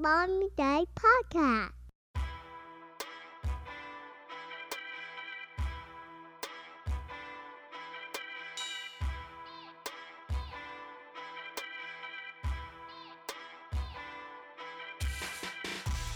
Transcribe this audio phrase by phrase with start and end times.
[0.00, 1.70] Mommy Day Podcast.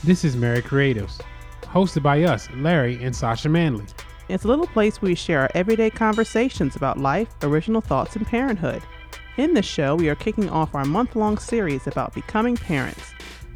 [0.05, 1.21] This is Mary Creatives,
[1.63, 3.87] hosted by us, Larry and Sasha Manley.
[4.29, 8.25] It's a little place where we share our everyday conversations about life, original thoughts, and
[8.25, 8.83] parenthood.
[9.39, 13.12] In this show, we are kicking off our month long series about becoming parents.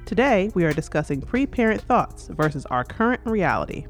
[0.06, 3.86] Today, we are discussing pre parent thoughts versus our current reality.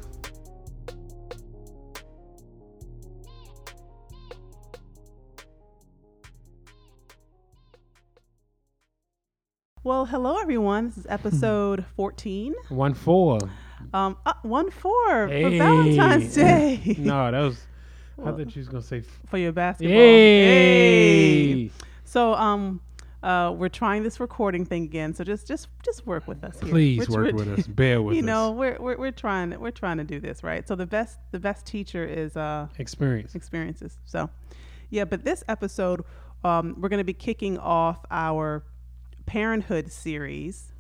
[9.82, 10.86] Well, hello everyone.
[10.88, 12.54] This is episode 14.
[12.70, 13.38] One four.
[13.94, 15.44] Um, uh, one four Hey.
[15.44, 16.96] for Valentine's Day.
[16.98, 17.58] No, that was.
[18.18, 18.98] I thought you was gonna say.
[18.98, 19.94] f- for your basketball.
[19.94, 21.70] Hey.
[22.04, 22.80] So um
[23.26, 25.12] uh we're trying this recording thing again.
[25.14, 26.70] So just just just work with us here.
[26.70, 27.66] Please We're- work we're- with us.
[27.66, 28.22] Bear with you us.
[28.22, 30.66] You know, we're, we're we're trying we're trying to do this, right?
[30.68, 33.34] So the best the best teacher is uh Experience.
[33.34, 33.98] experiences.
[34.04, 34.30] So
[34.90, 36.02] yeah, but this episode
[36.44, 38.62] um we're going to be kicking off our
[39.26, 40.72] parenthood series.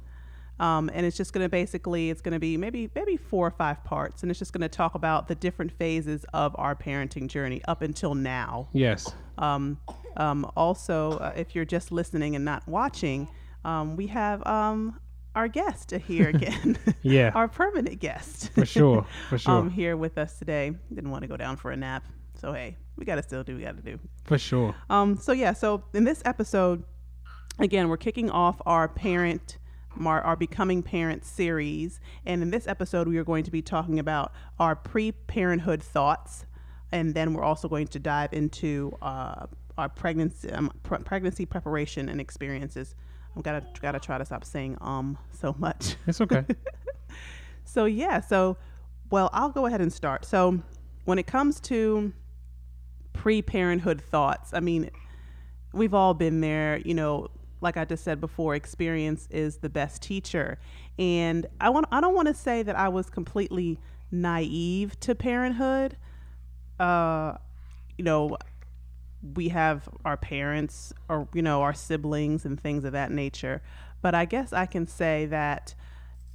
[0.58, 3.50] Um, and it's just going to basically it's going to be maybe maybe four or
[3.50, 7.28] five parts and it's just going to talk about the different phases of our parenting
[7.28, 9.12] journey up until now Yes.
[9.36, 9.76] um,
[10.16, 13.28] um, also, uh, if you're just listening and not watching,
[13.64, 14.98] um, we have um,
[15.34, 16.78] our guest here again.
[17.02, 17.30] Yeah.
[17.34, 18.50] our permanent guest.
[18.52, 19.06] For sure.
[19.28, 19.52] For sure.
[19.52, 20.72] um, here with us today.
[20.92, 22.04] Didn't want to go down for a nap.
[22.40, 23.98] So, hey, we got to still do what we got to do.
[24.24, 24.74] For sure.
[24.90, 26.82] Um, so, yeah, so in this episode,
[27.60, 29.58] again, we're kicking off our parent.
[30.04, 33.98] Our, our becoming parents series and in this episode we are going to be talking
[33.98, 36.44] about our pre-parenthood thoughts
[36.92, 39.46] and then we're also going to dive into uh,
[39.78, 42.94] our pregnancy um, pr- pregnancy preparation and experiences
[43.34, 46.44] i'm gotta gotta try to stop saying um so much It's okay.
[47.64, 48.56] so yeah, so
[49.10, 50.24] well, I'll go ahead and start.
[50.24, 50.60] So
[51.04, 52.12] when it comes to
[53.12, 54.90] pre-parenthood thoughts, I mean,
[55.72, 57.28] we've all been there, you know,
[57.60, 60.58] like I just said before, experience is the best teacher.
[60.98, 63.78] And I want I don't want to say that I was completely
[64.10, 65.96] naive to parenthood.
[66.78, 67.34] Uh,
[67.96, 68.36] you know,
[69.34, 73.62] we have our parents or you know our siblings and things of that nature.
[74.02, 75.74] But i guess i can say that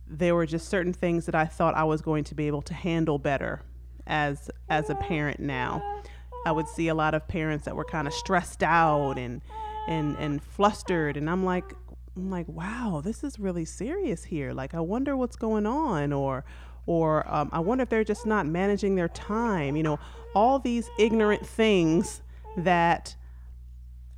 [0.07, 2.73] there were just certain things that i thought i was going to be able to
[2.73, 3.61] handle better
[4.07, 6.01] as as a parent now.
[6.45, 9.41] I would see a lot of parents that were kind of stressed out and
[9.87, 11.73] and and flustered and i'm like
[12.15, 14.53] i'm like wow this is really serious here.
[14.53, 16.43] Like i wonder what's going on or
[16.87, 19.75] or um, i wonder if they're just not managing their time.
[19.75, 19.99] You know
[20.33, 22.21] all these ignorant things
[22.57, 23.15] that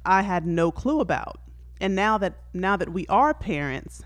[0.06, 1.40] I had no clue about.
[1.80, 4.04] And now that now that we are parents,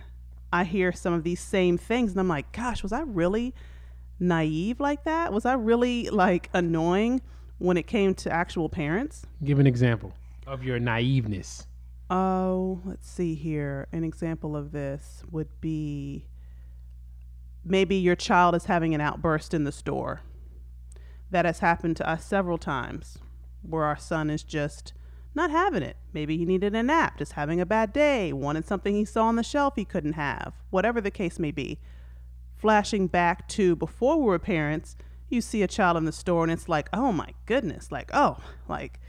[0.51, 3.53] I hear some of these same things and I'm like, gosh, was I really
[4.19, 5.33] naive like that?
[5.33, 7.21] Was I really like annoying
[7.57, 9.25] when it came to actual parents?
[9.43, 10.13] Give an example
[10.45, 11.67] of your naiveness.
[12.09, 13.87] Oh, let's see here.
[13.91, 16.25] An example of this would be
[17.65, 20.21] maybe your child is having an outburst in the store.
[21.29, 23.17] That has happened to us several times
[23.67, 24.93] where our son is just
[25.35, 25.97] not having it.
[26.13, 29.35] Maybe he needed a nap, just having a bad day, wanted something he saw on
[29.35, 31.79] the shelf he couldn't have, whatever the case may be.
[32.55, 34.97] Flashing back to before we were parents,
[35.29, 38.37] you see a child in the store and it's like, oh my goodness, like, oh,
[38.67, 38.99] like,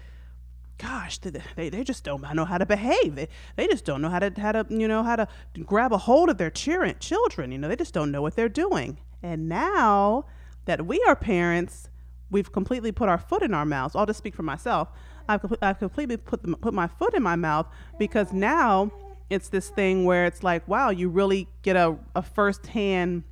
[0.77, 3.15] gosh, they, they, they just don't know how to behave.
[3.15, 5.29] They, they just don't know how to, how to, you know, how to
[5.65, 7.53] grab a hold of their children, children.
[7.53, 8.99] You know, they just don't know what they're doing.
[9.23, 10.27] And now
[10.67, 11.89] that we are parents,
[12.31, 13.97] we've completely put our foot in our mouths.
[13.97, 14.89] I'll just speak for myself.
[15.28, 17.66] I've, I've completely put, the, put my foot in my mouth
[17.99, 18.91] because now
[19.31, 23.25] it's this thing where it's like, wow, you really get a, a firsthand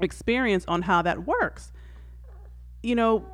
[0.00, 1.72] experience on how that works.
[2.82, 3.26] You know,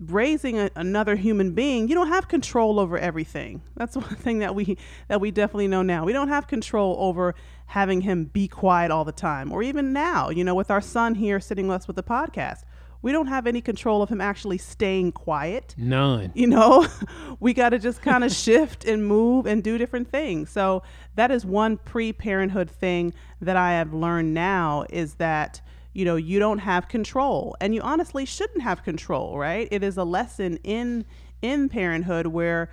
[0.00, 3.62] raising a, another human being, you don't have control over everything.
[3.76, 4.76] That's one thing that we
[5.08, 6.04] that we definitely know now.
[6.04, 7.34] We don't have control over
[7.66, 11.14] having him be quiet all the time, or even now, you know, with our son
[11.14, 12.64] here sitting with us with the podcast.
[13.02, 15.74] We don't have any control of him actually staying quiet.
[15.76, 16.32] None.
[16.34, 16.86] you know
[17.40, 20.50] we got to just kind of shift and move and do different things.
[20.50, 20.82] So
[21.16, 25.60] that is one pre-parenthood thing that i have learned now is that
[25.92, 27.56] you know you don't have control.
[27.60, 29.68] And you honestly shouldn't have control right?
[29.70, 31.04] It is a lesson in
[31.42, 32.70] in parenthood where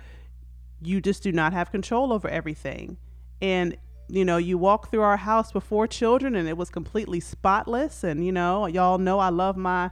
[0.80, 2.96] you just do not have control over everything.
[3.42, 3.76] And
[4.10, 8.26] you know you walk through our house before children and it was completely spotless and
[8.26, 9.90] you know y'all know i love my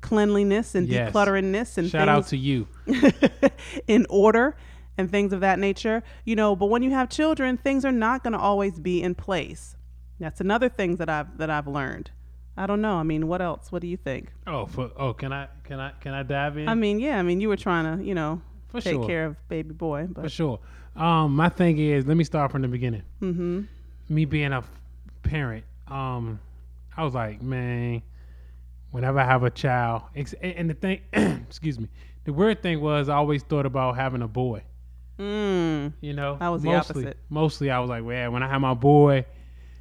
[0.00, 1.12] cleanliness and Yes.
[1.12, 2.66] declutteringness and Shout things out to you.
[3.86, 4.56] in order
[4.98, 6.02] and things of that nature.
[6.24, 9.14] You know, but when you have children, things are not going to always be in
[9.14, 9.76] place.
[10.20, 12.10] That's another thing that I've that I've learned.
[12.56, 12.96] I don't know.
[12.96, 13.72] I mean, what else?
[13.72, 14.30] What do you think?
[14.46, 16.68] Oh, for oh, can I can I can I dive in?
[16.68, 17.18] I mean, yeah.
[17.18, 20.06] I mean, you were trying to, you know, for take sure, care of baby boy,
[20.08, 20.60] for but sure.
[20.94, 23.02] Um, my thing is, let me start from the beginning.
[23.22, 23.62] mm-hmm.
[24.10, 24.70] Me being a f-
[25.22, 26.38] parent, um,
[26.94, 28.02] I was like, man,
[28.92, 31.88] whenever I have a child, and the thing, excuse me,
[32.24, 34.62] the weird thing was I always thought about having a boy.
[35.18, 35.92] Mm.
[36.00, 37.18] You know, I was the mostly, opposite.
[37.28, 39.26] Mostly, I was like, well, when I have my boy,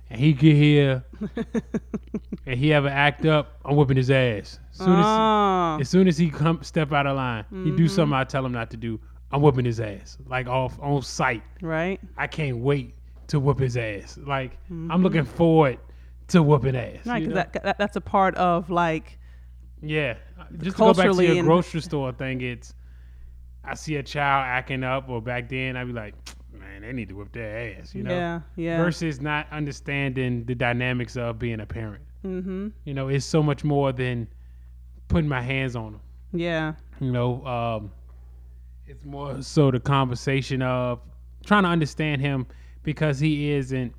[0.09, 1.03] and he get here,
[2.45, 4.59] and he ever act up, I'm whipping his ass.
[4.71, 5.77] As soon as, Ah.
[5.79, 8.51] as soon as he come step out of line, he do something I tell him
[8.51, 8.99] not to do.
[9.31, 11.43] I'm whipping his ass, like off on sight.
[11.61, 11.99] right.
[12.17, 12.95] I can't wait
[13.27, 14.17] to whoop his ass.
[14.21, 15.79] Like I'm looking forward
[16.31, 17.05] to whooping ass.
[17.05, 17.49] Right, you because know?
[17.53, 19.17] that, that that's a part of like
[19.81, 20.15] yeah.
[20.57, 22.73] Just to go back to your grocery store thing, it's
[23.63, 26.15] I see a child acting up, or back then I'd be like,
[26.51, 27.93] man, they need to whip their ass.
[27.93, 28.11] You know.
[28.11, 28.77] yeah, yeah.
[28.77, 32.03] Versus not understanding the dynamics of being a parent.
[32.25, 32.69] mm-hmm.
[32.85, 34.27] You know, it's so much more than
[35.07, 36.01] putting my hands on them.
[36.33, 36.73] Yeah.
[36.99, 37.91] You know, um,
[38.87, 40.99] it's more so the conversation of
[41.45, 42.45] trying to understand him
[42.83, 43.93] because he isn't,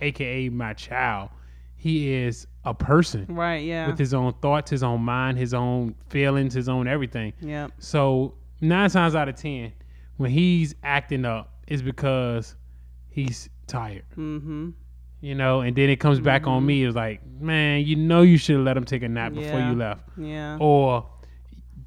[0.00, 1.30] aka my child.
[1.76, 3.64] He is a person Right.
[3.64, 3.86] Yeah.
[3.88, 7.32] with his own thoughts, his own mind, his own feelings, his own everything.
[7.40, 7.68] yeah.
[7.78, 9.72] So nine times out of ten,
[10.16, 12.56] when he's acting up, it's because
[13.08, 14.04] he's tired.
[14.16, 14.70] Mm-hmm.
[15.20, 16.84] You know, and then it comes back on me.
[16.84, 19.70] It's like, man, you know, you should have let him take a nap before Yeah.
[19.70, 20.02] you left.
[20.18, 20.58] Yeah.
[20.60, 21.06] Or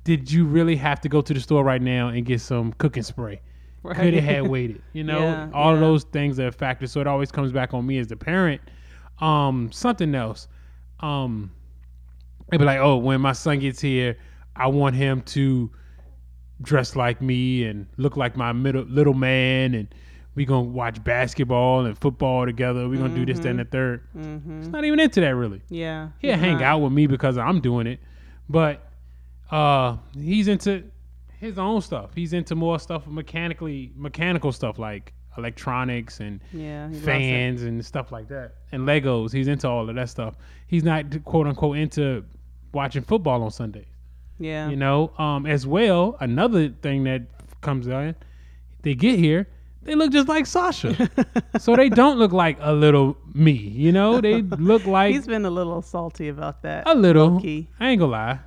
[0.04, 3.04] did you really have to go to the store right now and get some cooking
[3.04, 3.42] spray?
[3.84, 3.96] right.
[3.96, 4.82] Could have had waited.
[4.94, 5.88] You know, Yeah, all of yeah.
[5.88, 6.88] those things are a factor.
[6.88, 8.62] So it always comes back on me as the parent.
[9.22, 10.48] Um, something else.
[11.00, 11.52] Um,
[12.50, 14.18] it'd be like, oh, when my son gets here,
[14.56, 15.72] I want him to
[16.62, 19.94] dress like me and look like my middle, little man, and
[20.36, 22.88] we gonna watch basketball and football together.
[22.88, 24.08] we gonna do this, and the third.
[24.16, 24.60] Mm-hmm.
[24.60, 25.62] He's not even into that really.
[25.70, 26.10] Yeah.
[26.20, 26.64] He'll hang not.
[26.64, 28.00] out with me because I'm doing it,
[28.48, 28.90] but
[29.52, 30.84] uh, he's into
[31.40, 32.12] his own stuff.
[32.14, 36.88] He's into more stuff mechanically, mechanical stuff like electronics and Yeah.
[36.90, 37.06] he loves it.
[37.06, 39.32] fans and stuff like that, and Legos.
[39.34, 40.36] He's into all of that stuff.
[40.68, 42.24] He's not quote unquote into
[42.74, 43.88] watching football on Sundays.
[44.38, 44.70] Yeah.
[44.70, 46.16] You know, um, as well.
[46.20, 47.24] Another thing that
[47.62, 48.16] comes in,
[48.84, 49.48] they get here,
[49.84, 51.10] they look just like Sasha,
[51.60, 53.52] so they don't look like a little me.
[53.54, 56.88] You know, they look like He's been a little salty about that.
[56.88, 57.32] a little.
[57.32, 57.68] Low-key.
[57.80, 58.40] I ain't gonna lie.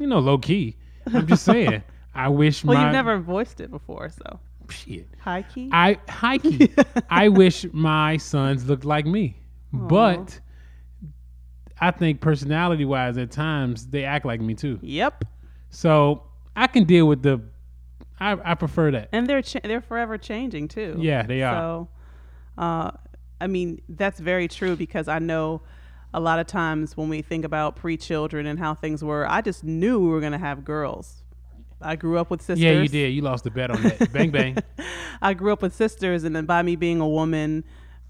[0.00, 0.76] You know, low key.
[1.12, 1.82] I'm just saying.
[2.14, 4.40] I wish Well, my you've never voiced it before, so
[4.70, 5.08] shit.
[5.20, 5.68] high key.
[5.72, 6.70] I high key.
[7.10, 9.36] I wish my sons looked like me,
[9.72, 10.40] but
[11.80, 14.78] I think personality wise, at times they act like me too.
[14.82, 15.24] yep.
[15.70, 16.22] So
[16.54, 17.42] I can deal with the.
[18.18, 19.10] I I prefer that.
[19.12, 20.96] And they're cha- they're forever changing too.
[20.98, 21.54] Yeah, they are.
[21.54, 21.88] So,
[22.56, 22.90] uh,
[23.40, 25.62] I mean, that's very true because I know
[26.14, 29.64] a lot of times when we think about pre-children and how things were, I just
[29.64, 31.22] knew we were going to have girls.
[31.80, 32.60] I grew up with sisters.
[32.60, 33.08] Yeah, you did.
[33.12, 34.12] You lost the bet on that.
[34.12, 34.56] bang bang.
[35.22, 37.64] I grew up with sisters, and then by me being a woman,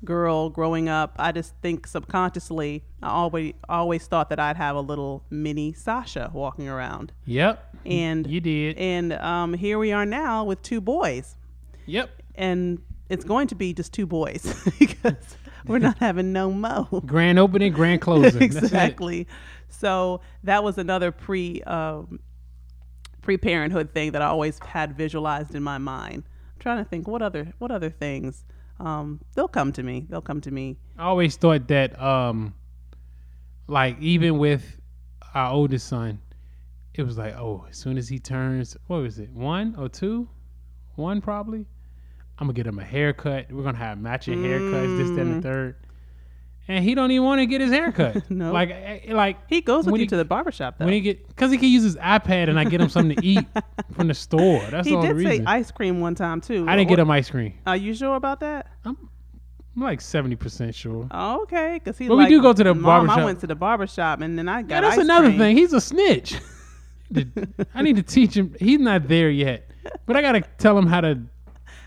[0.04, 4.80] girl, growing up, I just think subconsciously, I always always thought that I'd have a
[4.80, 7.76] little mini Sasha walking around, Yep.
[7.86, 8.76] and You did.
[8.78, 11.36] and um, here we are now with two boys,
[11.86, 12.10] Yep.
[12.36, 14.42] and it's going to be just two boys
[14.78, 15.14] because
[15.66, 17.02] we're not having no mo.
[17.06, 18.42] Grand opening, grand closing.
[18.42, 19.26] Exactly.
[19.69, 22.20] So that was another pre um,
[23.26, 26.22] pre parenthood thing that I always had visualized in my mind.
[26.54, 28.44] I'm trying to think what other what other things.
[28.78, 30.06] Um, they'll come to me.
[30.08, 30.76] They'll come to me.
[30.96, 32.54] I always thought that, um,
[33.66, 34.80] like even with
[35.34, 36.20] our oldest son,
[36.94, 40.28] it was like, oh, as soon as he turns, what was it, one or two,
[40.94, 41.66] one probably,
[42.38, 43.50] I'm gonna get him a haircut.
[43.50, 45.76] We're gonna have matching haircuts, this, that, and the third.
[46.69, 48.29] And he don't even want to get his haircut.
[48.31, 48.51] No.
[48.53, 50.85] like, eh, like He goes with you he- to the barbershop though.
[50.87, 53.25] when he get, cause he can use his iPad and I get him something to
[53.25, 53.46] eat
[53.93, 54.61] from the store.
[54.70, 56.67] That's he all the did say ice cream one time too.
[56.69, 57.55] I didn't get him ice cream.
[57.67, 58.67] Are you sure about that?
[58.85, 58.96] I'm
[59.77, 61.06] I'm like seventy percent sure.
[61.11, 61.75] Oh, okay.
[61.75, 62.08] Because he.
[62.08, 64.49] But we do go to the Mom, barbershop." I went to the barbershop and then
[64.49, 64.70] I got.
[64.77, 65.56] Yeah, that's another cream." thing.
[65.56, 66.37] He's a snitch.
[67.75, 68.55] I need to teach him.
[68.58, 69.70] He's not there yet,
[70.06, 71.20] but I gotta tell him how to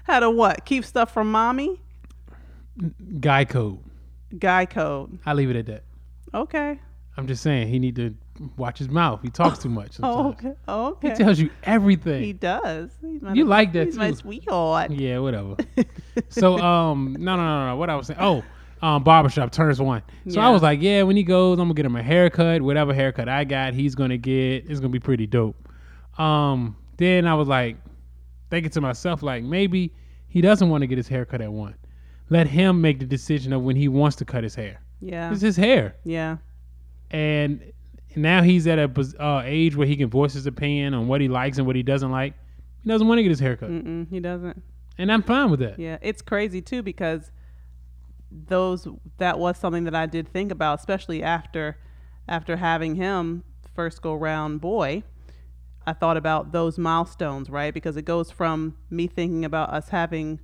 [0.04, 0.64] How to what?
[0.66, 1.82] Keep stuff from mommy.
[3.20, 3.80] guy code.
[4.38, 5.18] Guy code.
[5.26, 5.84] I leave it at that.
[6.34, 6.80] Okay.
[7.18, 8.16] I'm just saying he need to
[8.56, 9.22] watch his mouth.
[9.22, 9.98] He talks too much.
[10.04, 10.36] Oh, Sometimes.
[10.46, 10.60] okay.
[10.68, 11.10] Oh, okay.
[11.10, 12.24] He tells you everything.
[12.24, 12.92] He does.
[13.02, 14.92] My- You like that he's my sweetheart.
[14.92, 15.56] Yeah, whatever.
[16.30, 17.76] so um, no, no, no, no.
[17.76, 18.20] What I was saying.
[18.22, 18.44] Oh,
[18.82, 20.04] um, barbershop turns one.
[20.30, 22.62] So I was like, yeah, when he goes, I'm gonna get him a haircut.
[22.62, 24.70] Whatever haircut I got, he's gonna get.
[24.70, 25.58] It's gonna be pretty dope.
[26.18, 27.76] Um, then I was like,
[28.50, 29.94] thinking to myself, like maybe
[30.30, 31.76] he doesn't want to get his haircut at one.
[32.30, 34.82] Let him make the decision of when he wants to cut his hair.
[35.02, 35.32] Yeah.
[35.32, 35.96] It's his hair.
[36.04, 36.38] Yeah.
[37.10, 37.74] And
[38.16, 41.28] now he's at a uh, age where he can voice his opinion on what he
[41.28, 42.34] likes and what he doesn't like.
[42.84, 43.70] He doesn't want to get his hair cut.
[43.70, 44.62] Mm-mm, he doesn't.
[44.98, 45.80] And I'm fine with that.
[45.80, 47.32] Yeah, it's crazy too because
[48.32, 51.78] those that was something that I did think about, especially after
[52.28, 53.44] after having him
[53.74, 55.04] first go round boy.
[55.88, 57.74] I thought about those milestones, right?
[57.74, 60.40] Because it goes from me thinking about us having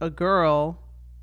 [0.00, 0.78] a girl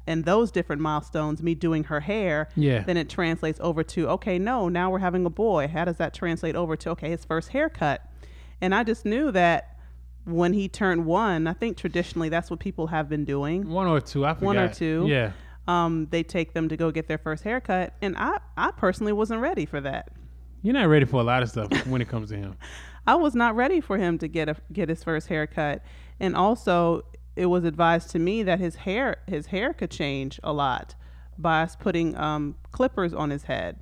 [0.08, 2.80] and those different milestones, me doing her hair, Yeah.
[2.80, 5.68] then it translates over to okay, no, now we're having a boy.
[5.68, 8.02] How does that translate over to okay, his first haircut?
[8.62, 9.78] And I just knew that
[10.26, 13.70] when he turned one, I think traditionally that's what people have been doing.
[13.70, 14.26] One or two.
[14.26, 14.46] I forgot.
[14.46, 15.06] One or two.
[15.08, 15.32] Yeah.
[15.68, 19.42] Um, they take them to go get their first haircut, and I, I personally wasn't
[19.42, 20.10] ready for that.
[20.64, 22.56] You're not ready for a lot of stuff when it comes to him.
[23.08, 25.82] I was not ready for him to get a get his first haircut,
[26.20, 27.04] and also
[27.38, 30.96] it was advised to me that his hair his hair could change a lot
[31.38, 33.78] by us putting um, clippers on his head.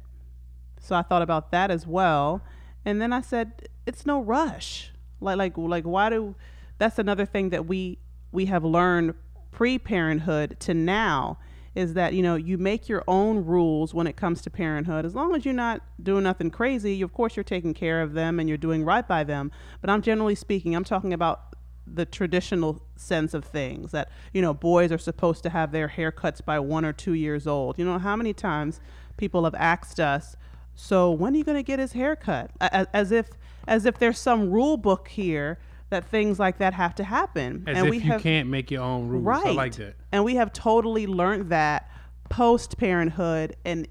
[0.80, 2.44] So I thought about that as well,
[2.84, 4.92] and then I said it's no rush.
[5.22, 6.36] Like like like why do?
[6.78, 7.98] That's another thing that we
[8.32, 9.16] we have learned
[9.52, 11.38] pre-parenthood to now
[11.76, 15.16] is that you know you make your own rules when it comes to parenthood as
[15.16, 18.38] long as you're not doing nothing crazy you, of course you're taking care of them
[18.38, 21.55] and you're doing right by them but i'm generally speaking i'm talking about
[21.88, 26.44] the traditional sense of things that you know boys are supposed to have their haircuts
[26.44, 28.80] by one or two years old you know how many times
[29.18, 30.36] people have asked us
[30.74, 33.30] so when are you going to get his haircut as, as if
[33.68, 37.78] as if there's some rule book here that things like that have to happen As
[37.78, 39.24] and if we you have can't make your own rules.
[39.24, 39.48] Right.
[39.48, 39.96] I like that.
[40.12, 41.90] And we have totally learned that
[42.30, 43.88] post parenthood and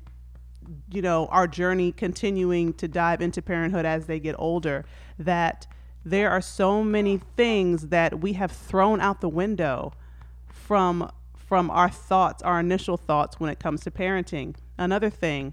[0.90, 4.84] you know, our journey continuing to dive into parenthood as they get older
[5.18, 5.66] that
[6.04, 9.92] there are so many things that we have thrown out the window
[10.48, 14.56] from from our thoughts, our initial thoughts when it comes to parenting.
[14.78, 15.52] Another thing,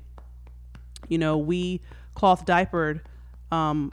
[1.10, 1.82] you know, we
[2.16, 3.02] cloth diapered
[3.52, 3.92] um,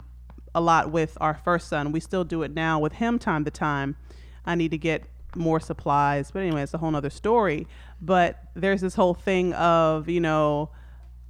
[0.55, 1.91] a lot with our first son.
[1.91, 3.97] We still do it now with him time to time.
[4.45, 5.03] I need to get
[5.35, 7.67] more supplies, but anyway, it's a whole nother story.
[8.01, 10.69] But there's this whole thing of you know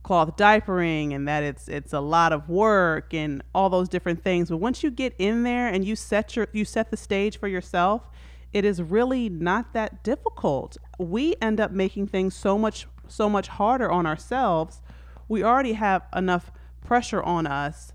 [0.04, 4.50] cloth diapering and that it's it's a lot of work and all those different things.
[4.50, 7.48] But once you get in there and you set your you set the stage for
[7.48, 8.08] yourself,
[8.54, 10.78] it is really not that difficult.
[10.98, 14.82] We end up making things so much so much harder on ourselves.
[15.28, 16.52] We already have enough
[16.84, 17.94] pressure on us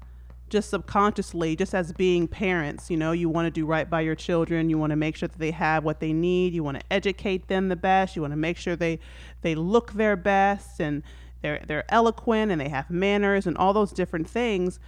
[0.51, 4.15] just subconsciously, just as being parents, you know, you want to do right by your
[4.15, 4.71] children.
[4.71, 6.53] You want to make sure that they have what they need.
[6.53, 8.15] You want to educate them the best.
[8.15, 9.01] You want to make sure they
[9.43, 11.03] they look their best and
[11.45, 14.81] they're they're eloquent and they have manners and all those different things.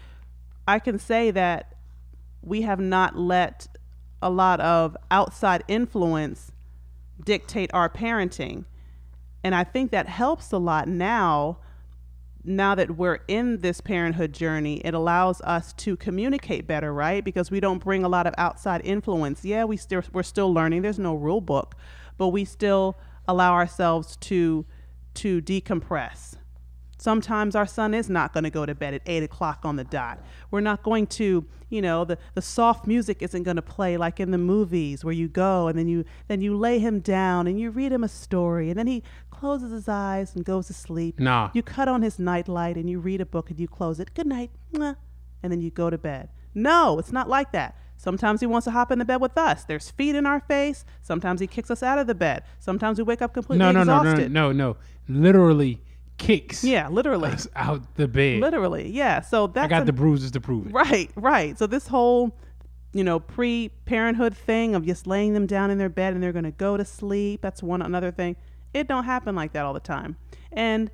[0.67, 1.75] I can say that
[2.41, 3.69] we have not let
[4.23, 6.53] a lot of outside influence
[7.23, 8.65] dictate our parenting.
[9.45, 11.59] And I think that helps a lot now
[12.43, 17.25] now that we're in this parenthood journey, it allows us to communicate better, right?
[17.25, 19.45] Because we don't bring a lot of outside influence.
[19.45, 20.83] Yeah, we still we're still learning.
[20.83, 21.75] There's no rule book,
[22.17, 22.97] but we still
[23.29, 24.65] allow ourselves to
[25.15, 26.36] to decompress.
[26.99, 29.85] Sometimes our son is not going to go to bed at eight o'clock on the
[29.85, 30.19] dot.
[30.51, 34.19] We're not going to, you know, the, the soft music isn't going to play like
[34.19, 37.61] in the movies where you go and then you then you lay him down and
[37.61, 41.21] you read him a story and then he closes his eyes and goes to sleep.
[41.21, 41.51] Nah.
[41.53, 44.15] You cut on his nightlight and you read a book and you close it.
[44.15, 44.51] Good night.
[44.73, 44.97] mwah,
[45.43, 46.31] And then you go to bed.
[46.55, 47.77] No, it's not like that.
[47.99, 49.65] Sometimes he wants to hop in the bed with us.
[49.65, 50.85] There's feet in our face.
[51.03, 52.43] Sometimes he kicks us out of the bed.
[52.59, 54.33] Sometimes we wake up completely No, no, no, no, exhausted.
[54.33, 54.77] no, no.
[55.09, 55.83] Literally
[56.19, 57.33] kicks Yeah, literally.
[57.55, 58.41] out the bed.
[58.41, 58.91] Literally.
[58.91, 59.21] Yeah.
[59.21, 60.73] So that's I got an- the bruises to prove it.
[60.73, 61.59] Right, right.
[61.59, 62.37] So this whole,
[62.93, 66.45] you know, pre-parenthood thing of just laying them down in their bed and they're going
[66.45, 67.43] to go to sleep.
[67.43, 68.37] That's one another thing.
[68.73, 70.17] It don't happen like that all the time.
[70.53, 70.91] And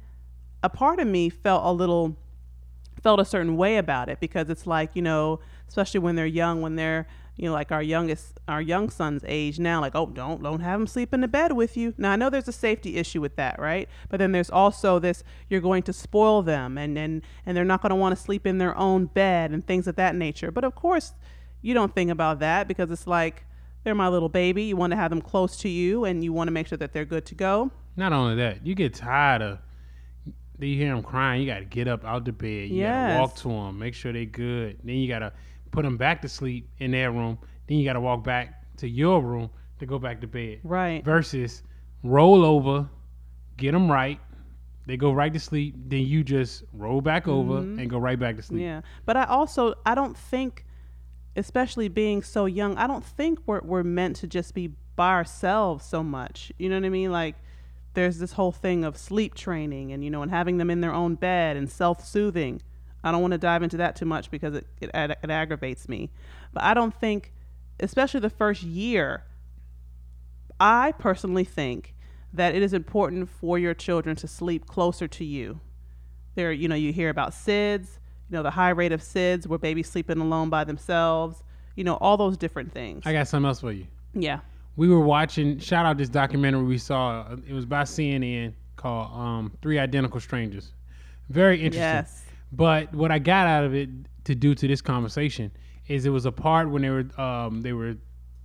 [0.62, 2.16] a part of me felt a little
[3.02, 6.60] felt a certain way about it because it's like, you know, especially when they're young,
[6.62, 10.42] when they're, you know, like our youngest our young son's age now, like, oh, don't
[10.42, 11.94] don't have them sleep in the bed with you.
[11.96, 13.88] Now I know there's a safety issue with that, right?
[14.10, 17.80] But then there's also this you're going to spoil them and and and they're not
[17.80, 20.50] going to want to sleep in their own bed and things of that nature.
[20.50, 21.14] But of course,
[21.62, 23.44] you don't think about that because it's like
[23.84, 24.64] they're my little baby.
[24.64, 26.92] You want to have them close to you and you want to make sure that
[26.92, 27.70] they're good to go.
[27.96, 29.58] Not only that, you get tired of.
[30.58, 31.40] You hear them crying.
[31.42, 32.68] You got to get up out the bed.
[32.68, 34.78] You got to walk to them, make sure they're good.
[34.84, 35.32] Then you got to
[35.72, 37.38] put them back to sleep in their room.
[37.66, 39.50] Then you got to walk back to your room
[39.80, 40.60] to go back to bed.
[40.62, 41.04] Right.
[41.04, 41.64] Versus
[42.04, 42.88] roll over,
[43.56, 44.20] get them right.
[44.86, 45.74] They go right to sleep.
[45.86, 48.60] Then you just roll back over and go right back to sleep.
[48.62, 48.68] Mm-hmm.
[48.68, 50.64] Yeah, but I also I don't think,
[51.36, 55.86] especially being so young, I don't think we're we're meant to just be by ourselves
[55.86, 56.52] so much.
[56.58, 57.12] You know what I mean?
[57.12, 57.36] Like,
[57.94, 60.92] there's this whole thing of sleep training and you know and having them in their
[60.92, 62.60] own bed and self-soothing.
[63.04, 66.10] I don't want to dive into that too much because it it, it aggravates me.
[66.52, 67.32] But I don't think
[67.80, 69.24] especially the first year
[70.60, 71.94] I personally think
[72.32, 75.60] that it is important for your children to sleep closer to you.
[76.34, 77.98] There, you know, you hear about SIDS,
[78.30, 81.42] you know, the high rate of SIDS where babies sleeping alone by themselves,
[81.74, 83.02] you know, all those different things.
[83.04, 83.86] I got something else for you.
[84.14, 84.40] yeah.
[84.76, 85.58] We were watching.
[85.58, 87.36] Shout out this documentary we saw.
[87.46, 90.72] It was by CNN called um, Three Identical Strangers.
[91.28, 91.82] Very interesting.
[91.82, 92.24] Yes.
[92.52, 93.88] But what I got out of it
[94.24, 95.50] to do to this conversation
[95.88, 97.96] is it was a part when they were um, they were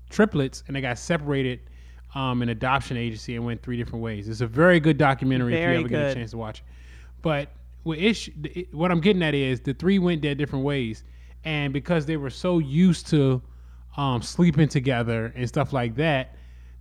[0.10, 1.60] triplets and they got separated
[2.16, 4.30] um, in adoption agency and went three different ways.
[4.30, 6.64] It's a very good documentary if you ever get a chance to watch it.
[7.22, 7.52] But
[7.84, 11.04] what it- what I'm getting at is the three went their different ways,
[11.44, 13.42] and because they were so used to
[13.98, 16.36] um, sleeping together and stuff like that,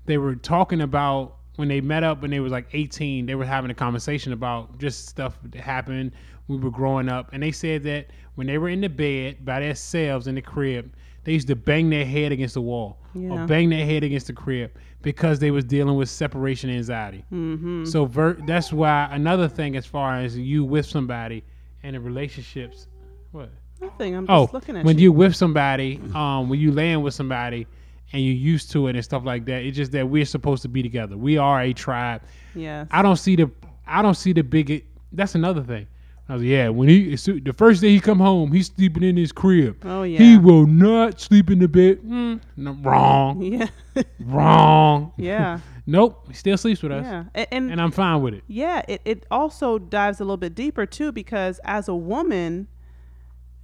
[0.05, 3.45] they were talking about when they met up when they was like 18 they were
[3.47, 6.13] having a conversation about just stuff that happened
[6.49, 9.61] we were growing up and they said that when they were in the bed by
[9.61, 10.93] themselves in the crib
[11.25, 14.33] they used to bang their head against the wall or bang their head against the
[14.33, 14.71] crib
[15.03, 17.85] because they was dealing with separation anxiety Mm-hmm.
[17.85, 21.43] so ver- that's why another thing as far as you with somebody
[21.83, 22.87] and the relationships
[23.33, 23.51] what
[23.81, 24.15] Nothing.
[24.15, 25.05] I'm oh looking at when you.
[25.05, 27.67] you with somebody um when you laying with somebody
[28.13, 30.69] and you're used to it and stuff like that it's just that we're supposed to
[30.69, 32.23] be together we are a tribe
[32.55, 32.87] Yes.
[32.91, 33.51] i don't see the
[33.87, 35.87] i don't see the big that's another thing
[36.29, 39.17] i was like, yeah when he the first day he come home he's sleeping in
[39.17, 40.19] his crib Oh yeah.
[40.19, 43.67] he will not sleep in the bed mm, no, wrong Yeah.
[44.21, 45.61] wrong yeah.
[45.87, 47.25] nope he still sleeps with us Yeah.
[47.35, 50.55] A- And, and i'm fine with it yeah, it, it also dives a little bit
[50.55, 52.69] deeper too because as a woman,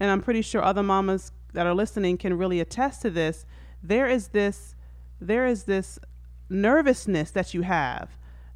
[0.01, 3.45] and I'm pretty sure other mamas that are listening can really attest to this,
[3.83, 4.75] there is this
[5.21, 5.99] there is this
[6.49, 8.11] nervousness that you have.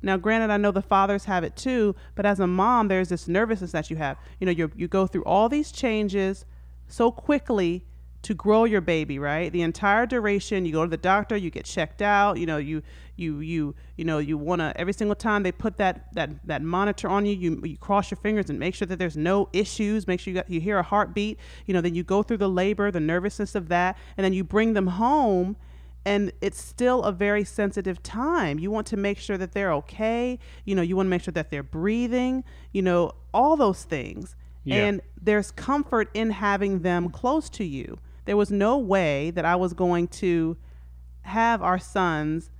[0.06, 3.26] Now, granted, I know the fathers have it too, but as a mom, there's this
[3.26, 4.16] nervousness that you have.
[4.38, 6.44] You know, you you go through all these changes
[6.86, 7.84] so quickly
[8.22, 9.52] to grow your baby, right?
[9.52, 12.38] The entire duration, you go to the doctor, you get checked out.
[12.38, 12.82] You know, you
[13.16, 16.62] you you you know you want to every single time they put that that that
[16.62, 20.06] monitor on you, you you cross your fingers and make sure that there's no issues.
[20.06, 21.40] Make sure you got you hear a heartbeat.
[21.66, 24.44] You know, then you go through the labor, the nervousness of that, and then you
[24.44, 25.56] bring them home
[26.06, 28.60] and it's still a very sensitive time.
[28.60, 30.38] You want to make sure that they're okay.
[30.64, 34.36] You know, you want to make sure that they're breathing, you know, all those things.
[34.62, 34.76] Yeah.
[34.86, 37.98] And there's comfort in having them close to you.
[38.24, 40.56] There was no way that I was going to
[41.22, 42.50] have our sons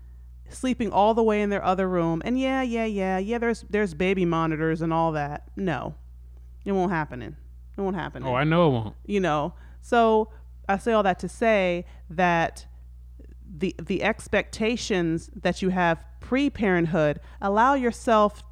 [0.48, 2.22] sleeping all the way in their other room.
[2.24, 5.48] And yeah, yeah, yeah, yeah, there's there's baby monitors and all that.
[5.54, 5.94] No.
[6.64, 7.22] It won't happen.
[7.22, 7.35] It
[7.80, 10.30] won't happen oh i know it won't you know so
[10.66, 12.66] i say all that to say that
[13.59, 18.42] the the expectations that you have pre-parenthood allow yourself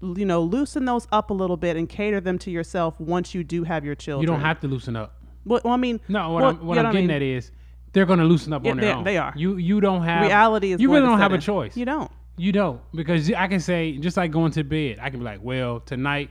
[0.00, 3.44] you know loosen those up a little bit and cater them to yourself once you
[3.44, 6.30] do have your children you don't have to loosen up well, well, i mean No,
[6.30, 7.50] what well, I'm what I'm getting I at is
[7.92, 9.04] they're gonna loosen up Yeah, on their own.
[9.04, 9.32] they are.
[9.36, 11.76] You you don't have reality is You really don't have a choice.
[11.76, 14.98] you don't You don't because I can say just like going to bed.
[15.00, 16.30] I can be like, well, tonight,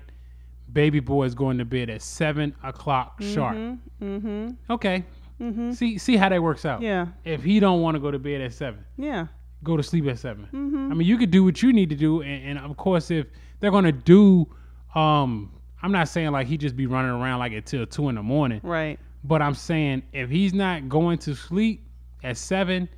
[0.73, 3.55] baby boy is going to bed at seven o'clock sharp.
[4.01, 5.05] mm-hmm Okay.
[5.41, 6.81] Mm-hmm See see how that works out.
[6.81, 9.27] yeah If he don't want to go to bed at seven, yeah
[9.63, 11.95] go to sleep at 7 mm-hmm I mean, you could do what you need to
[11.95, 13.27] do, and, and of course, if
[13.59, 14.47] they're gonna do,
[14.95, 15.51] um,
[15.83, 18.59] I'm not saying like he just be running around like until two in the morning.
[18.63, 21.85] right But I'm saying if he's not going to sleep
[22.23, 22.89] at seven,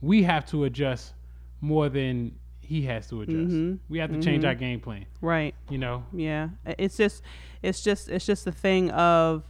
[0.00, 1.14] we have to adjust
[1.60, 3.50] more than he has to adjust.
[3.52, 3.78] Mhm.
[3.88, 4.48] We have to change Mhm.
[4.48, 5.04] our game plan.
[5.20, 7.22] right You know, Yeah, it's just,
[7.62, 9.42] it's just, it's just a thing of,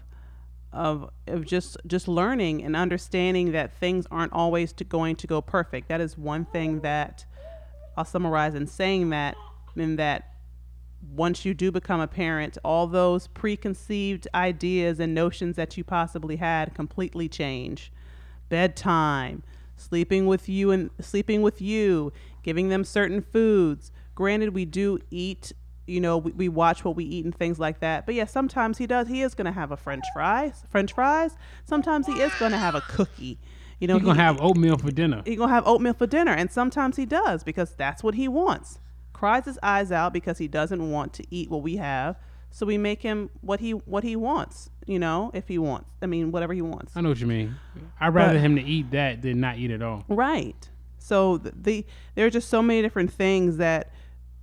[0.72, 5.40] of, of just, just learning and understanding that things aren't always to going to go
[5.40, 5.88] perfect.
[5.88, 7.24] That is one thing that
[7.96, 9.37] I'll summarize in saying that,
[9.76, 10.35] in that
[11.14, 16.37] once you do become a parent, all those preconceived ideas and notions that you possibly
[16.37, 17.92] had completely change.
[18.48, 19.42] Bedtime,
[19.76, 23.90] sleeping with you and sleeping with you, giving them certain foods.
[24.14, 25.52] Granted, we do eat,
[25.92, 28.07] you know, we, we watch what we eat and things like that.
[28.07, 29.07] But yeah, sometimes he does.
[29.09, 31.37] He is going to have a French fries, French fries.
[31.64, 33.38] Sometimes he is going to have a cookie.
[33.78, 35.22] You know, he's gonna he- have oatmeal for dinner.
[35.24, 38.78] He's gonna have oatmeal for dinner, and sometimes he does because that's what he wants.
[39.12, 42.14] Cries his eyes out because he doesn't want to eat what we have,
[42.52, 44.70] so we make him what he what he wants.
[44.87, 46.96] You know, if he wants, I mean, whatever he wants.
[46.96, 47.57] I know what you mean.
[48.00, 50.05] I'd rather But- him to eat that than not eat at all.
[50.09, 50.68] Right.
[51.00, 53.90] So the, the there are just so many different things that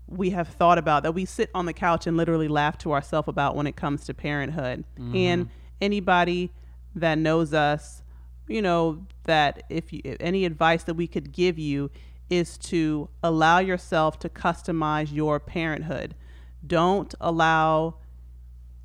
[0.09, 3.27] we have thought about that we sit on the couch and literally laugh to ourselves
[3.27, 4.83] about when it comes to parenthood.
[4.99, 5.15] Mm-hmm.
[5.15, 5.49] And
[5.81, 6.51] anybody
[6.95, 8.01] that knows us,
[8.47, 11.91] you know that if you if any advice that we could give you
[12.29, 16.15] is to allow yourself to customize your parenthood.
[16.65, 17.95] Don't allow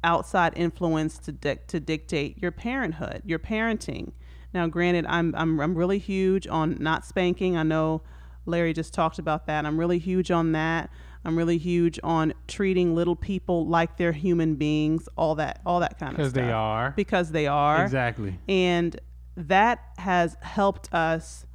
[0.02, 4.12] outside influence to dic- to dictate your parenthood, your parenting.
[4.52, 7.56] Now, granted, I'm I'm I'm really huge on not spanking.
[7.56, 8.02] I know
[8.46, 9.64] Larry just talked about that.
[9.66, 10.90] I'm really huge on that.
[11.24, 15.08] I'm really huge on treating little people like they're human beings.
[15.16, 16.16] All that all that kind of stuff.
[16.16, 16.92] Because they are.
[16.96, 17.82] Because they are.
[17.84, 18.38] Exactly.
[18.48, 18.98] And
[19.36, 21.46] that has helped us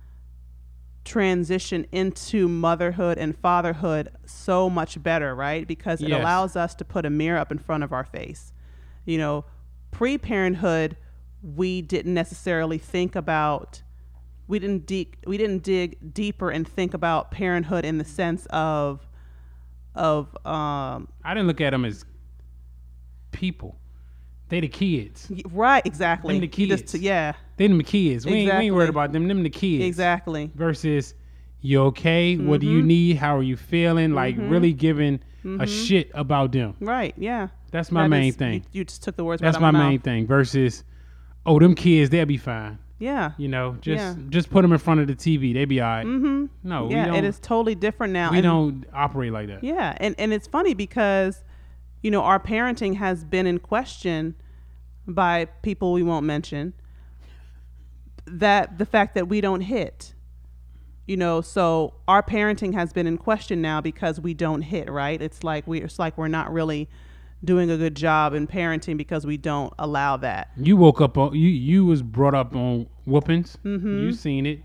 [1.06, 5.68] transition into motherhood and fatherhood so much better, right?
[5.68, 6.20] Because it Yes.
[6.22, 8.54] allows us to put a mirror up in front of our face.
[9.06, 9.46] You know,
[9.92, 10.98] pre parenthood,
[11.42, 13.82] we didn't necessarily think about
[14.48, 19.08] we didn't dig we didn't dig deeper and think about parenthood in the sense of
[19.96, 22.06] of um I didn't look at them as
[23.32, 23.76] people.
[24.50, 25.32] They the kids.
[25.52, 27.04] right exactly Them the You just- kids.
[27.04, 28.26] yeah They them the kids.
[28.26, 29.28] We, ain't, we ain't worried about them.
[29.28, 29.84] Them the kids.
[29.86, 31.14] exactly Versus,
[31.62, 32.36] you okay?
[32.36, 32.76] What do Mm-hmm.
[32.78, 33.18] you need?
[33.18, 34.14] How are you feeling?
[34.14, 35.20] Like really giving
[35.60, 36.76] a shit about them.
[36.80, 38.54] right yeah That's my That main is- thing.
[38.72, 40.04] You, you just took the words That's my out of my main mouth.
[40.04, 40.26] thing.
[40.28, 40.84] Versus,
[41.46, 42.80] oh, them kids, they'll be fine.
[43.00, 43.32] Yeah.
[43.38, 44.16] You know, just Yeah.
[44.30, 45.54] just put them in front of the TV.
[45.54, 46.06] They be all right.
[46.06, 46.46] Mm-hmm.
[46.64, 47.16] No, we yeah, don't.
[47.16, 48.30] it is totally different now.
[48.32, 49.64] we and- don't operate like that.
[49.64, 51.44] Yeah, and and it's funny because,
[52.04, 54.36] you know, our parenting has been in question
[55.08, 56.74] by people we won't mention.
[58.26, 60.14] That the fact that we don't hit,
[61.08, 64.90] you know, so our parenting has been in question now because we don't hit.
[64.92, 65.20] Right?
[65.22, 66.90] It's like we it's like we're not really
[67.44, 70.50] doing a good job in parenting because we don't allow that.
[70.58, 71.50] You woke up on you.
[71.50, 73.58] You was brought up on whoopings.
[73.64, 74.00] Mm-hmm.
[74.00, 74.60] You seen it.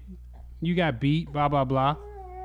[0.60, 1.32] You got beat.
[1.32, 1.96] Blah blah blah.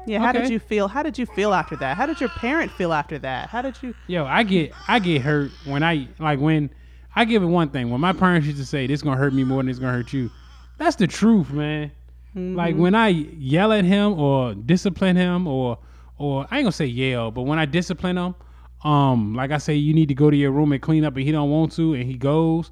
[0.06, 0.20] Yeah.
[0.20, 0.88] How did you feel?
[0.88, 1.98] How did you feel after that?
[1.98, 3.50] How did your parent feel after that?
[3.50, 3.94] How did you?
[4.08, 6.70] Yo, I get I get hurt when I like when
[7.16, 7.90] I give it one thing.
[7.90, 10.14] When my parents used to say this gonna hurt me more than it's gonna hurt
[10.14, 10.30] you,
[10.78, 11.92] that's the truth, man.
[12.36, 15.80] Like when I yell at him or discipline him or
[16.18, 18.36] or I ain't gonna say yell, but when I discipline him,
[18.84, 21.24] um, like I say, you need to go to your room and clean up, but
[21.24, 22.72] he don't want to, and he goes,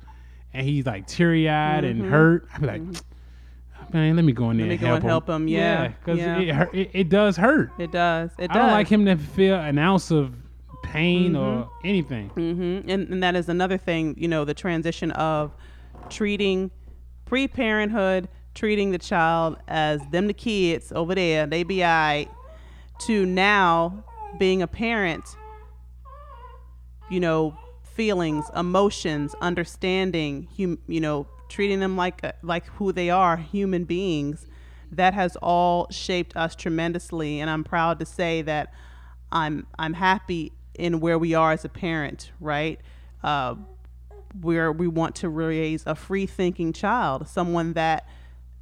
[0.53, 2.47] and he's like teary eyed and hurt.
[2.53, 2.81] I be like,
[3.93, 5.09] man, let me go in there me and go help and him.
[5.09, 5.47] help him.
[5.47, 6.63] Yeah, because yeah.
[6.73, 7.71] it, it it does hurt.
[7.77, 8.31] It does.
[8.37, 10.33] It I don't like him to feel an ounce of
[10.83, 12.29] pain or anything.
[12.29, 15.53] hmm And, and that is another thing, you know, the transition of
[16.09, 16.71] treating
[17.25, 22.29] pre parenthood, treating the child as them the kids over there, they be all right,
[23.01, 24.03] to now
[24.39, 25.35] being a parent,
[27.09, 33.09] you know, feelings, emotions, understanding, hum, you know, treating them like a, like who they
[33.09, 34.47] are, human beings.
[34.91, 38.73] That has all shaped us tremendously, and I'm proud to say that
[39.31, 42.31] I'm I'm happy in where we are as a parent.
[42.39, 42.79] Right,
[43.21, 43.55] uh,
[44.39, 48.07] where we want to raise a free thinking child, someone that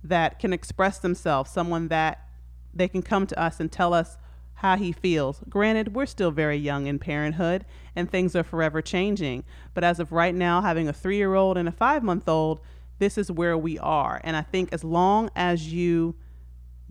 [0.04, 2.28] that can express themselves, someone that
[2.74, 4.18] they can come to us and tell us
[4.56, 5.42] how he feels.
[5.50, 7.66] Granted, we're still very young in parenthood
[7.96, 9.44] and things are forever changing.
[9.74, 12.60] But as of right now, having a three year old and a five month old,
[13.00, 14.22] this is where we are.
[14.24, 16.16] And I think as long as you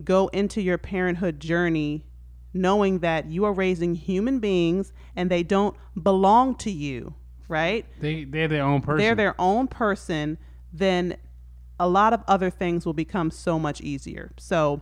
[0.03, 2.05] go into your parenthood journey
[2.55, 7.13] knowing that you are raising human beings and they don't belong to you,
[7.47, 7.85] right?
[7.99, 8.97] They they're their own person.
[8.97, 10.37] they're their own person,
[10.71, 11.17] then
[11.79, 14.31] a lot of other things will become so much easier.
[14.37, 14.81] So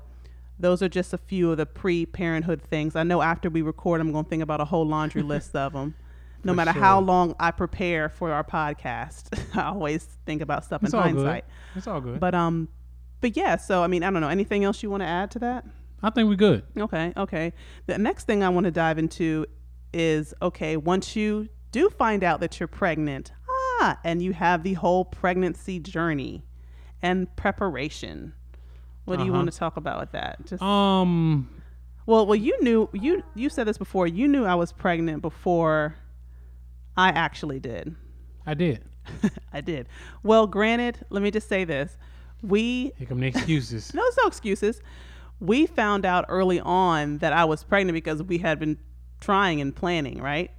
[0.63, 2.95] those are just a few of the pre-parenthood things.
[2.95, 5.73] I know after we record, I'm going to think about a whole laundry list of
[5.73, 5.95] them.
[6.45, 10.83] No For matter how long I prepare for our podcast, I always think about stuff
[10.83, 11.45] it's in hindsight.
[11.45, 11.77] good.
[11.77, 12.19] It's all good.
[12.19, 12.67] But um,
[13.21, 13.55] but yeah.
[13.55, 14.27] So I mean, I don't know.
[14.27, 15.63] Anything else you want to add to that?
[16.01, 16.63] I think we're good.
[16.77, 17.53] Okay, okay.
[17.85, 19.45] The next thing I want to dive into
[19.93, 23.31] is okay, once you do find out that you're pregnant,
[23.79, 26.43] ah, and you have the whole pregnancy journey
[27.01, 28.33] and preparation.
[29.05, 29.39] What do you Uh-huh.
[29.39, 30.45] want to talk about with that?
[30.45, 31.49] Just Um,
[32.05, 34.07] well, well, you knew you you said this before.
[34.07, 35.95] You knew I was pregnant before
[36.95, 37.95] I actually did.
[38.45, 38.83] I did.
[39.53, 39.87] I did.
[40.21, 41.97] Well, granted, let me just say this:
[42.41, 43.93] we Here come the excuses.
[43.93, 44.81] no, it's no excuses.
[45.39, 48.77] We found out early on that I was pregnant because we had been
[49.19, 50.51] trying and planning, right?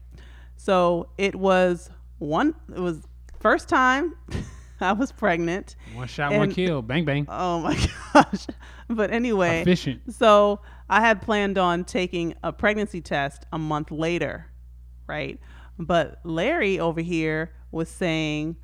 [0.56, 2.54] So it was one.
[2.74, 3.00] It was
[3.40, 4.14] first time
[4.84, 5.76] I was pregnant.
[5.94, 6.82] One shot, one kill.
[6.82, 7.26] Bang bang.
[7.28, 7.74] Oh my
[8.14, 8.46] gosh!
[8.88, 10.14] But anyway, Efficient.
[10.14, 14.46] so I had planned on taking a pregnancy test a month later,
[15.06, 15.40] right?
[15.78, 18.56] But Larry over here was saying,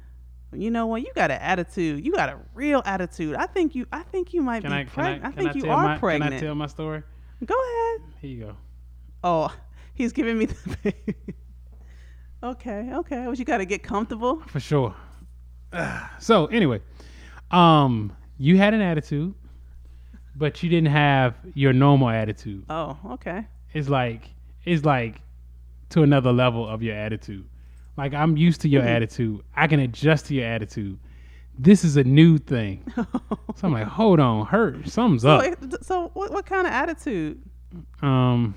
[0.53, 1.03] you know what?
[1.03, 2.05] You got an attitude.
[2.05, 3.37] You got a real attitude.
[3.37, 3.87] I think you.
[3.93, 4.85] I think you might Can be I?
[4.85, 4.95] Can I?
[4.95, 5.25] pregnant.
[5.25, 6.33] I, think I you are my, pregnant.
[6.33, 7.03] Can I tell my story?
[7.45, 8.13] Go ahead.
[8.21, 8.57] Here you go.
[9.23, 9.55] Oh,
[9.95, 11.15] he's giving me the baby.
[12.43, 13.21] okay, okay.
[13.27, 14.43] Well, you got to get comfortable.
[14.47, 14.95] For sure.
[16.19, 16.81] so anyway,
[17.51, 19.35] um, you had an attitude.
[20.37, 22.65] but you didn't have your normal attitude.
[22.71, 23.47] Oh, okay.
[23.73, 24.31] It's like
[24.65, 25.21] it's like
[25.91, 27.47] to another level of your attitude.
[27.97, 29.41] Like I'm used to your attitude.
[29.55, 30.99] I can adjust to your attitude.
[31.59, 32.83] This is a new thing.
[32.97, 33.07] so
[33.65, 34.89] I'm like, hold on, hurt.
[34.89, 35.55] Something's So, up.
[35.83, 37.43] so what, what kind of attitude?
[38.01, 38.55] Um,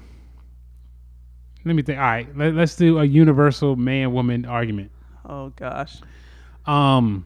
[1.66, 2.00] let me think.
[2.00, 4.92] All right, let, let's do a universal man woman argument.
[5.28, 5.98] Oh gosh.
[6.66, 7.26] Um,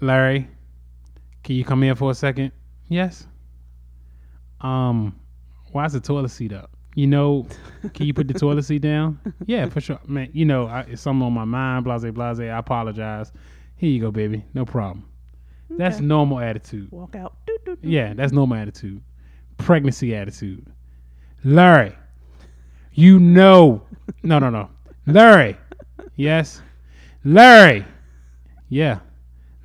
[0.00, 0.48] Larry,
[1.42, 2.52] can you come here for a second?
[2.88, 3.26] Yes.
[4.60, 5.18] Um,
[5.72, 6.70] why is the toilet seat up?
[6.94, 7.46] You know,
[7.94, 9.20] can you put the toilet seat down?
[9.46, 10.30] Yeah, for sure, man.
[10.32, 11.84] You know, I, it's something on my mind.
[11.84, 12.40] Blase, blase.
[12.40, 13.32] I apologize.
[13.76, 14.44] Here you go, baby.
[14.54, 15.08] No problem.
[15.70, 16.90] That's normal attitude.
[16.90, 17.36] Walk out.
[17.82, 19.02] Yeah, that's normal attitude.
[19.58, 20.66] Pregnancy attitude.
[21.44, 21.94] Larry,
[22.92, 23.82] you know.
[24.22, 24.68] No, no, no.
[25.06, 25.56] Larry.
[26.16, 26.62] Yes.
[27.24, 27.84] Larry.
[28.68, 29.00] Yeah.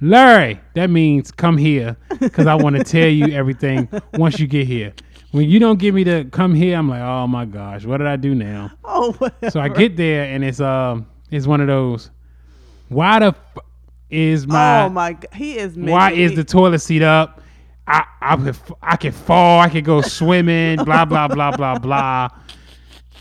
[0.01, 0.59] Larry.
[0.75, 4.93] That means come here because I want to tell you everything once you get here.
[5.31, 8.07] When you don't give me the come here, I'm like, oh my gosh, what did
[8.07, 8.71] I do now?
[8.85, 9.49] Oh, whatever.
[9.49, 12.11] So I get there and it's um it's one of those.
[12.89, 13.57] Why the f-
[14.09, 15.75] is my oh my he is.
[15.75, 17.41] Making why is the toilet seat up?
[17.87, 19.59] I I could, I can fall.
[19.59, 20.83] I could go swimming.
[20.83, 22.29] blah blah blah blah blah.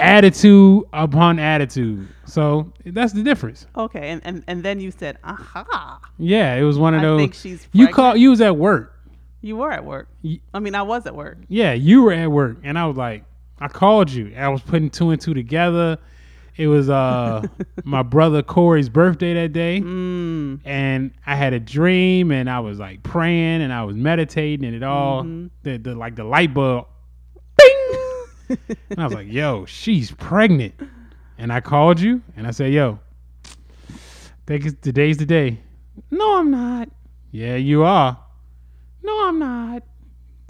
[0.01, 2.09] Attitude upon attitude.
[2.25, 3.67] So that's the difference.
[3.77, 4.09] okay?
[4.11, 7.21] And, and and then you said, "Aha!" Yeah, it was one of I those.
[7.21, 7.95] think she's you pregnant.
[7.95, 8.99] call you was at work.
[9.43, 10.09] You were at work.
[10.55, 11.39] I mean, I was at work.
[11.49, 13.25] Yeah, you were at work, and I was like,
[13.61, 14.33] I called you.
[14.37, 15.99] I was putting two and two together.
[16.57, 17.43] It was uh
[17.85, 20.61] my brother Corey's birthday that day, Mm.
[20.65, 24.75] and I had a dream, and I was like praying, and I was meditating, and
[24.77, 25.47] it all Mm-hmm.
[25.65, 26.87] the, the like the light bulb,
[28.91, 30.75] and I was like, yo, she's pregnant,
[31.38, 32.99] and I called you, and I said, yo,
[34.47, 35.61] think today's the day.
[36.11, 36.88] No, I'm not.
[37.31, 38.19] Yeah, you are.
[39.03, 39.83] No, I'm not.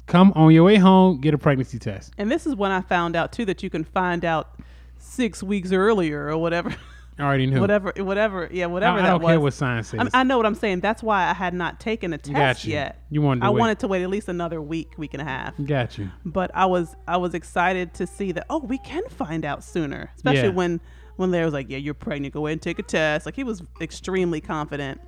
[0.07, 2.13] Come on your way home, get a pregnancy test.
[2.19, 4.59] And this is when I found out too that you can find out
[4.99, 6.75] six weeks earlier or whatever,
[7.23, 7.61] I already knew.
[7.61, 8.49] whatever, whatever.
[8.51, 9.31] Yeah, I, whatever I that don't was.
[9.31, 10.01] care what science says.
[10.01, 10.81] I, mean, I know what I'm saying.
[10.81, 12.73] That's why I had not taken a test Got you.
[12.73, 13.03] yet.
[13.11, 13.61] You wanted to I wait.
[13.61, 15.55] wanted to wait at least another week, week and a half.
[15.65, 16.11] Got you.
[16.25, 18.47] But I was I was excited to see that.
[18.51, 20.55] Oh, we can find out sooner, especially Yeah.
[20.55, 20.81] when
[21.17, 22.35] when Larry was like, "Yeah, you're pregnant.
[22.35, 25.01] Go ahead and take a test." Like he was extremely confident.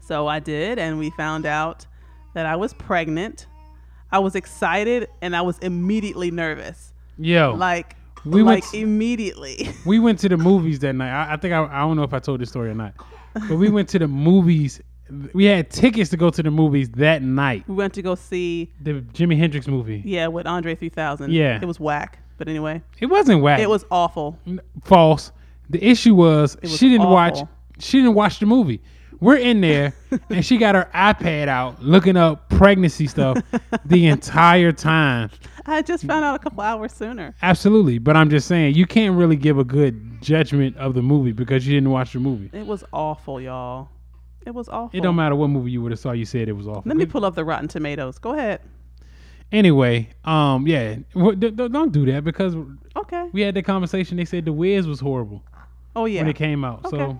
[0.00, 1.86] So I did, and we found out
[2.34, 3.46] that I was pregnant.
[4.10, 6.92] I was excited, and I was immediately nervous.
[7.18, 9.70] Yo, Like We went like to- immediately.
[9.86, 11.10] we went to the movies that night.
[11.10, 12.94] I, I think I, I don't know if I told this story or not,
[13.34, 14.80] but we went to the movies.
[15.32, 17.64] We had tickets to go to the movies that night.
[17.66, 20.02] we went to go see The Jimi Hendrix movie.
[20.04, 21.32] yeah with Andre 3000.
[21.32, 21.58] Yeah.
[21.62, 22.18] it was whack.
[22.36, 23.58] But anyway, It wasn't whack.
[23.60, 24.38] it was awful.
[24.84, 25.32] false.
[25.70, 27.38] The issue was, was she didn't watch.
[27.78, 28.80] She didn't watch the movie.
[29.20, 29.94] We're in there,
[30.30, 33.38] and she got her iPad out looking up pregnancy stuff
[33.84, 35.30] the entire time.
[35.70, 37.34] I just found out a couple hours sooner.
[37.42, 41.32] Absolutely, but I'm just saying you can't really give a good judgment of the movie
[41.32, 42.50] because you didn't watch the movie.
[42.52, 43.88] It was awful, y'all.
[44.46, 44.98] It was awful.
[44.98, 46.12] It don't matter what movie you would have saw.
[46.12, 46.82] You said it was awful.
[46.86, 48.18] Let me pull up the Rotten Tomatoes.
[48.18, 48.60] Go ahead.
[49.50, 52.54] Anyway, um, yeah, Wh- d- d- don't do that because
[52.96, 53.28] Okay.
[53.32, 54.16] we had the conversation.
[54.16, 55.42] They said the Wiz was horrible
[55.96, 56.20] Oh yeah.
[56.20, 56.84] when it came out.
[56.84, 56.96] Okay.
[56.98, 57.18] So,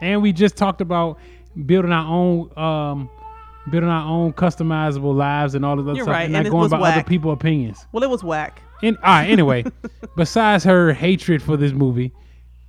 [0.00, 1.18] and we just talked about
[1.66, 3.10] building our own, um,
[3.70, 6.50] building our own customizable lives and all of that You're stuff, right, and and not
[6.50, 7.06] going by other whack.
[7.06, 7.86] people's opinions.
[7.92, 8.62] Well, it was whack.
[8.82, 9.64] And all right, anyway,
[10.16, 12.12] besides her hatred for this movie,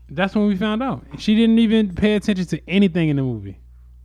[0.10, 3.60] that's when we found out she didn't even pay attention to anything in the movie.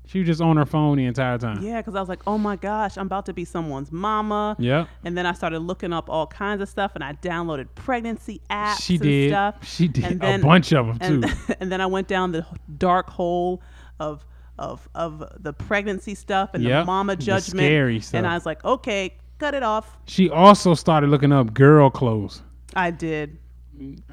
[0.07, 1.63] She was just on her phone the entire time.
[1.63, 4.57] Yeah, because I was like, oh my gosh, I'm about to be someone's mama.
[4.59, 4.87] Yeah.
[5.05, 8.83] And then I started looking up all kinds of stuff, and I downloaded pregnancy apps
[8.83, 9.31] She and did.
[9.31, 9.55] stuff.
[9.65, 11.55] She did And a then- bunch of them and, too.
[11.61, 12.45] and then I went down the
[12.77, 13.63] dark hole
[14.01, 14.25] of
[14.61, 18.05] of of the pregnancy stuff and Yep, the mama the judgment.
[18.05, 18.15] stuff.
[18.19, 19.99] And I was like, okay, cut it off.
[20.07, 22.43] She also started looking up girl clothes.
[22.77, 23.39] I did.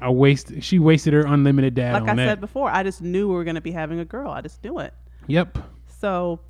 [0.00, 0.62] I waste.
[0.62, 2.26] She wasted her unlimited data Like on I that.
[2.28, 4.30] said before, I just knew we were going to be having a girl.
[4.30, 4.94] I just knew it.
[5.26, 5.58] yep.
[6.00, 6.40] So,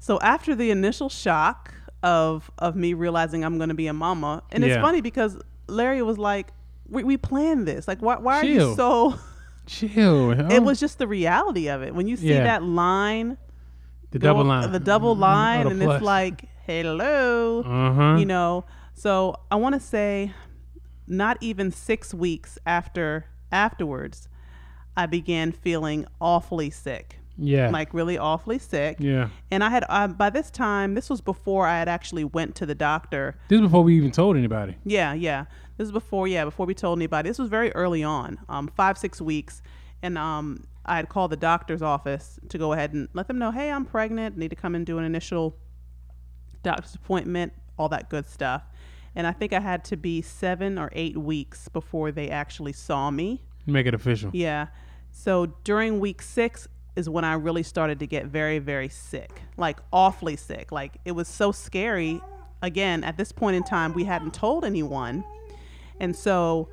[0.00, 4.42] so after the initial shock of of me realizing I'm going to be a mama,
[4.50, 5.38] and it's funny because
[5.68, 6.48] Larry was like,
[6.88, 7.86] "We, we planned this.
[7.86, 9.14] Like, why, why are you so?"
[9.66, 10.32] Chill.
[10.50, 11.94] It was just the reality of it.
[11.94, 12.44] When you see Yeah.
[12.44, 13.36] that line,
[14.10, 14.72] the go- double line.
[14.72, 18.16] the double line, the and it's like, "Hello," Uh huh.
[18.18, 18.64] you know.
[18.94, 20.32] So I want to say,
[21.06, 24.28] not even six weeks after afterwards,
[24.96, 27.70] I began feeling awfully sick, yeah.
[27.70, 28.96] like really awfully sick.
[28.98, 29.28] yeah.
[29.50, 32.66] And I had uh, by this time, this was before I had actually went to
[32.66, 33.36] the doctor.
[33.48, 34.76] This is before we even told anybody.
[34.84, 35.44] Yeah, yeah.
[35.80, 37.30] This is before, yeah, before we told anybody.
[37.30, 39.62] This was very early on, um, five six weeks,
[40.02, 43.50] and um, I had called the doctor's office to go ahead and let them know,
[43.50, 44.36] hey, I'm pregnant.
[44.36, 45.56] Need to come and do an initial
[46.62, 47.54] doctor's appointment.
[47.78, 48.62] all that good stuff.
[49.14, 53.10] And I think I had to be seven or eight weeks before they actually saw
[53.10, 53.42] me.
[53.64, 54.30] Make it official.
[54.34, 54.66] Yeah.
[55.10, 59.78] So during week six is when I really started to get very, very sick, like
[59.94, 60.72] awfully sick.
[60.72, 62.20] Like it was so scary.
[62.60, 65.24] Again, at this point in time, we hadn't told anyone.
[66.00, 66.68] And so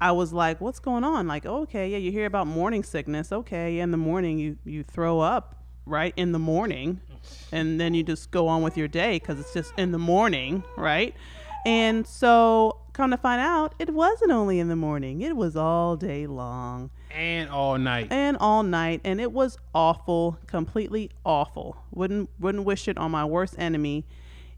[0.00, 1.26] I was like, what's going on?
[1.26, 3.32] Like, okay, yeah, you hear about morning sickness.
[3.32, 6.14] Okay, in the morning you, you throw up, right?
[6.16, 7.00] In the morning.
[7.52, 10.62] And then you just go on with your day because it's just in the morning,
[10.76, 11.14] right?
[11.66, 15.96] And so, come to find out, it wasn't only in the morning, it was all
[15.96, 18.08] day long And all night.
[18.12, 23.24] and all night and it was awful completely awful wouldn't wouldn't wish it on my
[23.24, 24.04] worst enemy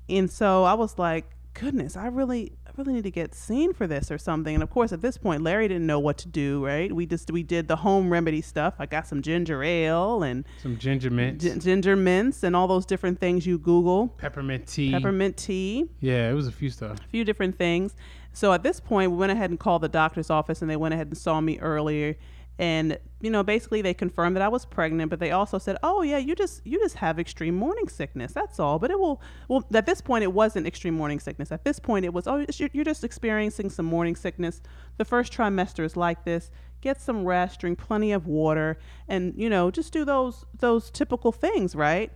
[0.09, 4.11] and so i was like goodness i really really need to get seen for this
[4.11, 6.93] or something and of course at this point larry didn't know what to do right
[6.93, 10.77] we just we did the home remedy stuff i got some ginger ale and Some
[10.77, 11.41] ginger mint.
[11.41, 14.91] gi- ginger mints and all those different things you google peppermint tea.
[14.93, 16.99] peppermint tea Yeah, it was a few stuff.
[17.01, 17.95] a few different things.
[18.33, 20.93] So at this point, we went ahead and called the doctor's office, and they went
[20.93, 22.17] ahead and saw me earlier.
[22.59, 26.03] And you know, basically, they confirmed that I was pregnant, but they also said, "Oh
[26.03, 28.33] yeah, you just you just have extreme morning sickness.
[28.33, 31.53] That's all." But it will well at this point, it wasn't extreme morning sickness.
[31.53, 34.63] At this point, it was oh you're just experiencing some morning sickness.
[34.97, 36.51] The first trimester is like this.
[36.81, 41.33] Get some rest, drink plenty of water, and you know, just do those those typical
[41.33, 42.11] things, right?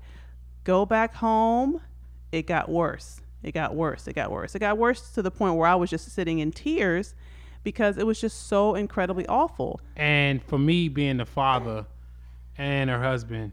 [0.65, 1.83] Go back home.
[2.33, 3.21] It got worse.
[3.43, 4.07] It got worse.
[4.07, 4.55] It got worse.
[4.55, 7.15] It got worse to the point where I was just sitting in tears
[7.63, 9.81] because it was just so incredibly awful.
[9.97, 11.87] And for me, being the father
[12.59, 13.53] and her husband,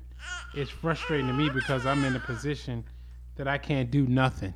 [0.56, 2.84] it's frustrating to me because I'm in a position
[3.36, 4.54] that I can't do nothing.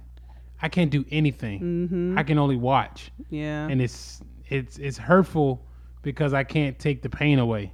[0.62, 1.60] I can't do anything.
[1.60, 2.18] Mm-hmm.
[2.18, 3.68] I can only watch, Yeah.
[3.68, 5.66] and it's it's it's hurtful
[6.04, 7.72] because I can't take the pain away.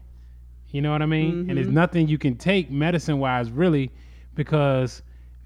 [0.69, 1.31] You know what I mean?
[1.31, 1.55] And Mm-hmm.
[1.55, 3.91] there's nothing you can take medicine wise, really,
[4.35, 5.01] because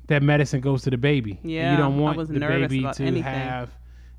[0.07, 1.39] that medicine goes to the baby.
[1.41, 3.23] And Yeah, you don't want the baby to anything.
[3.23, 3.69] have,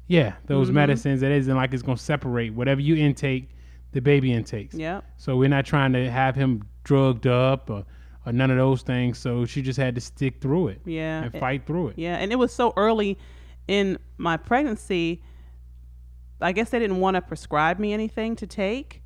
[0.09, 0.75] yeah, those Mhm.
[0.75, 3.49] medicines that isn't like it's gonna separate whatever you intake,
[3.93, 4.75] the baby intakes.
[4.75, 5.01] Yeah.
[5.17, 7.85] So we're not trying to have him drugged up or,
[8.27, 9.19] or none of those things.
[9.19, 11.25] So she just had to stick through it Yeah.
[11.25, 11.99] and fight through it.
[11.99, 13.19] Yeah, and it was so early
[13.69, 15.23] in my pregnancy.
[16.41, 19.03] I guess they didn't want to prescribe me anything to take,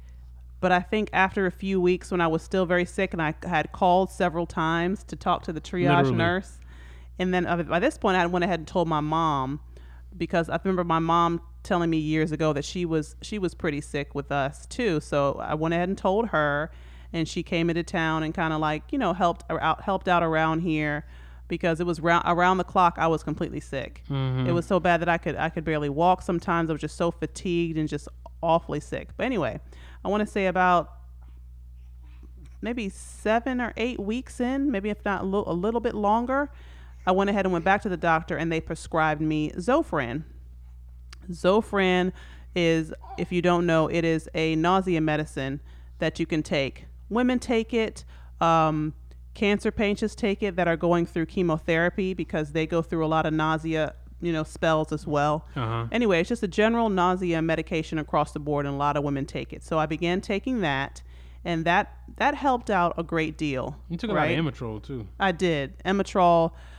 [0.60, 3.34] but I think after a few weeks, when I was still very sick and I
[3.44, 6.16] had called several times to talk to the triage Literally.
[6.16, 6.58] nurse,
[7.18, 9.60] and then uh, by this point, I went ahead and told my mom
[10.16, 13.80] because I remember my mom telling me years ago that she was she was pretty
[13.80, 15.00] sick with us too.
[15.00, 16.70] So I went ahead and told her,
[17.12, 20.22] and she came into town and kind of like you know helped out helped out
[20.22, 21.04] around here
[21.48, 24.02] because it was round, around the clock I was completely sick.
[24.08, 24.46] Mhm.
[24.46, 26.22] It was so bad that I could I could barely walk.
[26.22, 28.08] Sometimes I was just so fatigued and just
[28.42, 29.08] awfully sick.
[29.16, 29.60] But anyway,
[30.04, 30.92] I want to say about
[32.62, 36.50] maybe seven or eight weeks in, maybe if not a little, a little bit longer,
[37.06, 40.24] I went ahead and went back to the doctor and they prescribed me Zofran.
[41.30, 42.12] Zofran
[42.54, 45.60] is, if you don't know, it is a nausea medicine
[45.98, 46.86] that you can take.
[47.08, 48.04] Women take it.
[48.40, 48.94] Um,
[49.34, 53.26] cancer patients take it that are going through chemotherapy because they go through a lot
[53.26, 55.46] of nausea, you know, spells as well.
[55.54, 55.86] Uh-huh.
[55.92, 59.26] Anyway, it's just a general nausea medication across the board, and a lot of women
[59.26, 59.62] take it.
[59.62, 61.02] So I began taking that,
[61.44, 63.76] and that that helped out a great deal.
[63.88, 64.36] You took a right?
[64.36, 65.06] lot of Emetrol too.
[65.20, 65.74] I did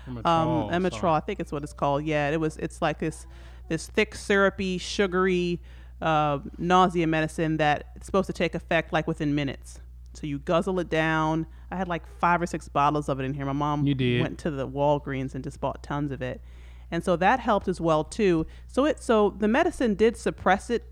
[0.07, 0.71] Emetrol.
[0.73, 1.13] Um, sorry.
[1.13, 2.03] I think it's what it's called.
[2.05, 2.57] Yeah, it was.
[2.57, 3.25] It's like this
[3.69, 5.59] this thick, syrupy, sugary
[6.01, 9.79] uh, nausea medicine that it's supposed to take effect like within minutes.
[10.13, 11.45] So you guzzle it down.
[11.69, 13.45] I had like five or six bottles of it in here.
[13.45, 14.21] My mom You did.
[14.21, 16.41] went to the Walgreens and just bought tons of it,
[16.89, 18.47] and so that helped as well too.
[18.67, 20.85] So it so the medicine did suppress it,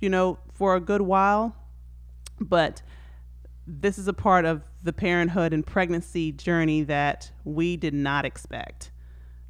[0.00, 1.54] you know, for a good while,
[2.40, 2.82] but
[3.66, 8.90] this is a part of the parenthood and pregnancy journey that we did not expect.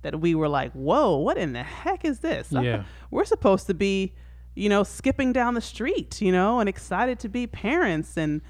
[0.02, 2.48] That we were like, whoa, what in the heck is this?
[2.52, 2.84] Yeah.
[3.10, 4.12] We're supposed to be,
[4.54, 8.16] you know, skipping down the street, you know, and excited to be parents.
[8.16, 8.42] And,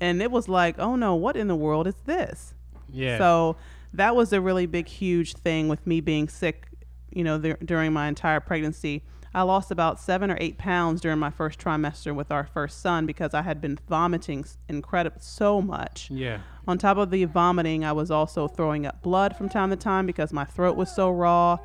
[0.00, 2.54] and it was like, oh no, what in the world is this?
[2.90, 3.18] Yeah.
[3.18, 3.56] So
[3.92, 6.68] that was a really big, huge thing with me being sick,
[7.10, 9.02] you know, dur- during my entire pregnancy.
[9.34, 13.04] I lost about seven or eight pounds during my first trimester with our first son
[13.04, 16.08] because I had been vomiting incredible so much.
[16.10, 16.38] yeah.
[16.66, 20.06] On top of the vomiting, I was also throwing up blood from time to time
[20.06, 21.58] because my throat was so raw.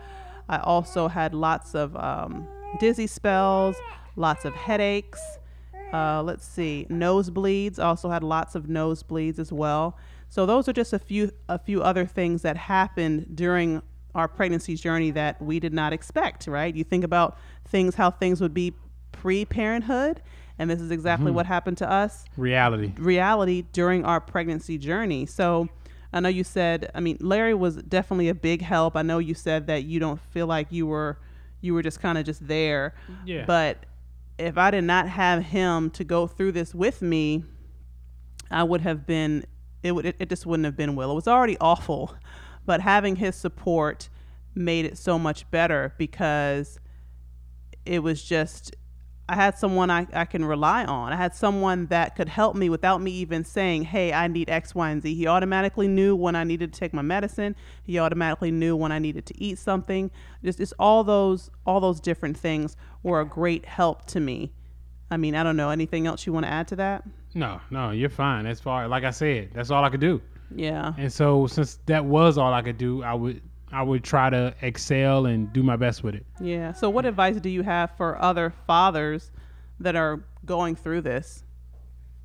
[0.50, 2.48] I also had lots of um,
[2.80, 3.78] dizzy spells,
[4.16, 5.22] lots of headaches.
[5.94, 7.80] Uh, let's see, nosebleeds.
[7.80, 9.96] Also had lots of nosebleeds as well.
[10.28, 13.82] So those are just a few a few other things that happened during
[14.16, 16.48] our pregnancy journey that we did not expect.
[16.48, 16.76] Right?
[16.76, 17.38] You think about
[17.68, 18.74] things how things would be
[19.12, 20.22] pre-parenthood,
[20.58, 21.36] and this is exactly hmm.
[21.36, 22.94] what happened to us Reality.
[22.98, 25.26] reality during our pregnancy journey.
[25.26, 25.68] So
[26.12, 28.96] I know you said, I mean, Larry was definitely a big help.
[28.96, 31.20] I know you said that you don't feel like you were
[31.62, 32.94] you were just kind of just there.
[33.26, 33.46] Yeah.
[33.46, 33.86] But
[34.38, 37.44] if I did not have him to go through this with me,
[38.50, 39.46] I would have been
[39.84, 41.12] it would it, it just wouldn't have been well.
[41.12, 42.16] It was already awful,
[42.70, 44.10] but having his support
[44.54, 46.80] made it so much better because
[47.84, 48.76] it was just
[49.28, 51.12] I had someone I, I can rely on.
[51.12, 54.76] I had someone that could help me without me even saying, Hey, I need X,
[54.76, 55.16] Y, and Z.
[55.16, 57.56] He automatically knew when I needed to take my medicine.
[57.82, 60.12] He automatically knew when I needed to eat something.
[60.44, 64.54] Just just all those all those different things were a great help to me.
[65.10, 65.72] I mean, I don't know.
[65.72, 67.04] Anything else you want to add to that?
[67.34, 68.46] No, no, you're fine.
[68.46, 70.22] As far like I said, that's all I could do.
[70.56, 70.94] Yeah.
[70.98, 73.42] And so since that was all I could do, I would
[73.72, 76.26] I would try to excel and do my best with it.
[76.42, 76.74] Yeah.
[76.74, 79.32] So, what advice do you have for other fathers
[79.80, 81.44] that are going through this,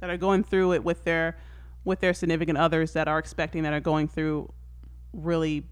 [0.00, 1.36] that are going through it with their
[1.84, 4.50] with their significant others that are expecting that are going through
[5.12, 5.64] really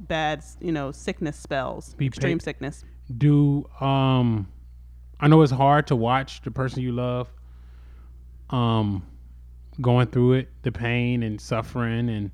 [0.00, 2.84] bad, you know, sickness spells, Be extreme pa- sickness.
[3.16, 4.48] Do um
[5.20, 7.32] I know it's hard to watch the person you love
[8.50, 9.04] um
[9.80, 12.30] going through it, the pain and suffering and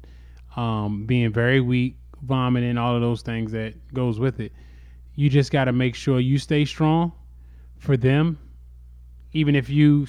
[0.56, 4.52] um being very weak, vomiting, all of those things that goes with it.
[5.14, 7.12] You just got to make sure you stay strong
[7.78, 8.38] for them
[9.32, 10.06] even if you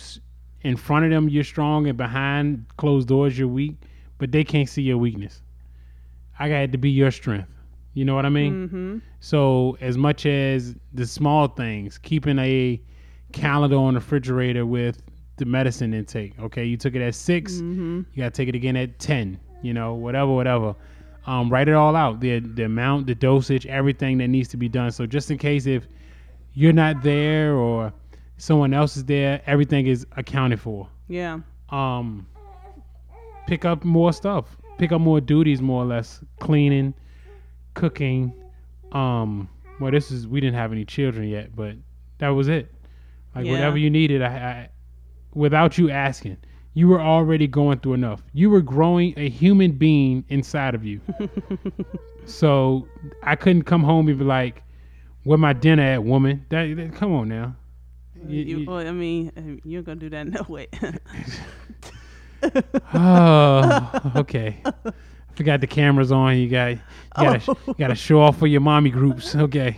[0.62, 3.76] in front of them you're strong and behind closed doors you're weak,
[4.18, 5.42] but they can't see your weakness.
[6.40, 7.50] I got to be your strength.
[7.94, 8.68] You know what I mean?
[8.68, 8.98] Mm-hmm.
[9.20, 12.82] So as much as the small things, keeping a
[13.34, 15.02] calendar on the refrigerator with
[15.42, 16.34] the medicine intake.
[16.40, 17.98] Okay, you took it at 6 Mm-hmm.
[18.14, 19.40] You gotta take it again at ten.
[19.64, 20.76] You know, whatever, whatever.
[21.28, 22.20] Um, write it all out.
[22.20, 24.92] The the amount, the dosage, everything that needs to be done.
[24.92, 25.88] So just in case if
[26.54, 27.92] you're not there or
[28.38, 30.88] someone else is there, everything is accounted for.
[31.08, 31.40] Yeah.
[31.70, 32.26] Um,
[33.48, 34.46] pick up more stuff.
[34.78, 36.24] Pick up more duties, more or less.
[36.40, 36.94] Cleaning,
[37.76, 38.34] cooking.
[38.92, 39.48] Um,
[39.80, 41.76] well, this is we didn't have any children yet, but
[42.18, 42.74] that was it.
[43.36, 43.52] Like Yeah.
[43.54, 44.70] whatever you needed, I, I
[45.34, 46.38] without you asking,
[46.74, 48.24] you were already going through enough.
[48.34, 51.02] You were growing a human being inside of you.
[52.26, 52.88] so
[53.24, 54.64] I couldn't come home and be like,
[55.24, 57.56] "Where my dinner at, woman?" That, that- come on now.
[58.28, 60.68] You- You, you- well, I mean, uh, you're gonna do that no way.
[62.94, 64.62] oh, okay.
[64.66, 64.92] I
[65.36, 66.38] forgot the cameras on.
[66.38, 66.80] You got you
[67.18, 69.36] gotta you gotta show off for your mommy groups.
[69.36, 69.78] Okay,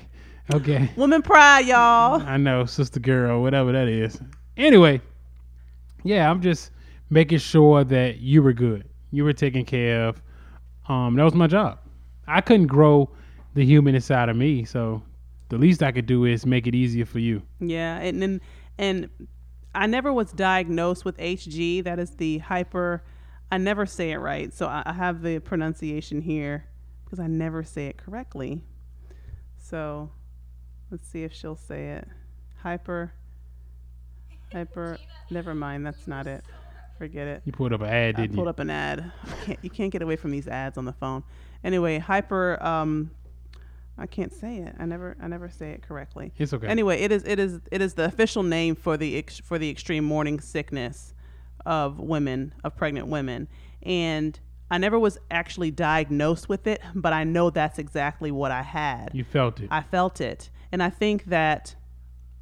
[0.54, 0.89] okay.
[0.95, 2.22] Woman pride, y'all.
[2.22, 4.20] I know, sister girl, whatever that is.
[4.58, 5.01] Anyway,
[6.04, 6.72] yeah, I'm just
[7.10, 8.88] making sure that you were good.
[9.12, 10.22] You were taken care of.
[10.88, 11.80] Um, that was my job.
[12.28, 13.10] I couldn't grow
[13.54, 15.04] the human inside of me, so
[15.49, 17.41] the least I could do is make it easier for you.
[17.60, 18.41] Yeah, and and,
[18.78, 19.10] and
[19.76, 21.84] I never was diagnosed with HG.
[21.84, 23.04] That is the hyper.
[23.51, 26.66] I never say it right, so I, I have the pronunciation here
[27.06, 28.64] because I never say it correctly.
[29.60, 30.10] So
[30.89, 32.08] let's see if she'll say it.
[32.64, 33.14] Hyper.
[34.54, 34.97] Hyper.
[35.30, 35.86] Never mind.
[35.86, 36.43] That's not it.
[36.97, 37.41] Forget it.
[37.43, 38.36] You pulled up an ad, didn't you?
[38.36, 38.49] I pulled you?
[38.49, 39.12] up an ad.
[39.26, 41.24] I can't, you can't get away from these ads on the phone.
[41.64, 42.62] Anyway, hyper.
[42.64, 43.12] Um,
[43.97, 44.76] I can't say it.
[44.80, 45.18] I never.
[45.22, 46.32] I never say it correctly.
[46.38, 46.68] It's okay.
[46.68, 47.24] Anyway, it is.
[47.26, 47.60] It is.
[47.72, 51.14] It is the official name for the ex, for the extreme morning sickness
[51.66, 53.47] of women of pregnant women,
[53.82, 54.39] and
[54.70, 59.12] I never was actually diagnosed with it, but I know that's exactly what I had.
[59.14, 59.68] you felt it.
[59.72, 60.49] I felt it.
[60.72, 61.76] And I think that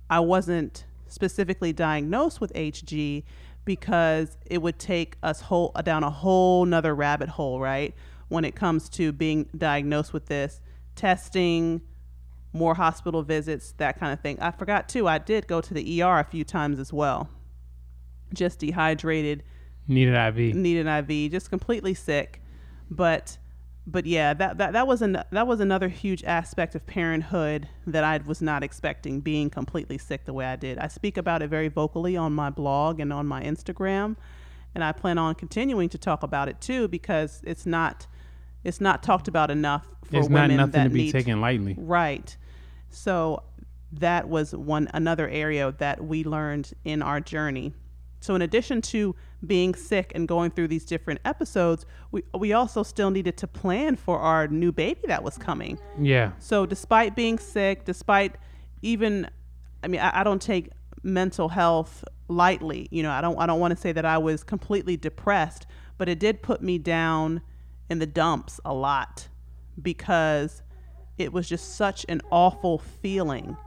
[0.09, 3.23] I wasn't specifically diagnosed with HG
[3.65, 7.93] because it would take us whole down a whole nother rabbit hole, right?
[8.29, 10.61] When it comes to being diagnosed with this,
[10.95, 11.81] testing,
[12.53, 14.39] more hospital visits, that kind of thing.
[14.39, 17.29] I forgot too, I did go to the ER a few times as well.
[18.33, 19.43] Just dehydrated,
[19.87, 20.55] Needed IV.
[20.55, 22.41] needed IV, just completely sick.
[22.89, 23.37] But
[23.87, 28.03] but yeah, that that that was an that was another huge aspect of parenthood that
[28.03, 30.77] I was not expecting being completely sick the way I did.
[30.77, 34.17] I speak about it very vocally on my blog and on my Instagram,
[34.75, 38.05] and I plan on continuing to talk about it too because it's not
[38.63, 41.41] it's not talked about enough for It's not women nothing that to be need taken
[41.41, 41.75] lightly.
[41.77, 42.35] Right.
[42.89, 43.43] So
[43.93, 47.73] that was one another area that we learned in our journey.
[48.19, 49.15] So in addition to
[49.45, 53.95] being sick and going through these different episodes, we we also still needed to plan
[53.95, 55.79] for our new baby that was coming.
[55.99, 56.31] Yeah.
[56.39, 58.35] So despite being sick, despite
[58.81, 59.29] even
[59.83, 60.69] I mean I, I don't take
[61.03, 62.87] mental health lightly.
[62.91, 65.65] You know, I don't I don't want to say that I was completely depressed,
[65.97, 67.41] but it did put me down
[67.89, 69.27] in the dumps a lot
[69.81, 70.61] because
[71.17, 73.57] it was just such an awful feeling.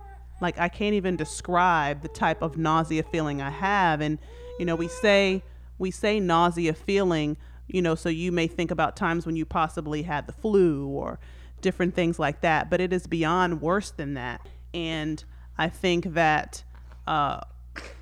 [0.40, 4.18] Like I can't even describe the type of nausea feeling I have and
[4.58, 5.42] you know, we say
[5.78, 10.02] we say nausea feeling, you know, so you may think about times when you possibly
[10.02, 11.18] had the flu or
[11.60, 14.46] different things like that, but it is beyond worse than that.
[14.72, 15.24] And
[15.56, 16.62] I think that,
[17.06, 17.40] uh,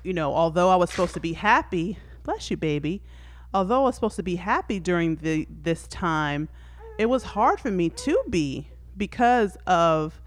[0.03, 3.01] you know, although I was supposed to be happy, bless you, baby,
[3.53, 6.49] although I was supposed to be happy during the this time,
[6.97, 8.67] it was hard for me to be
[8.97, 10.19] because of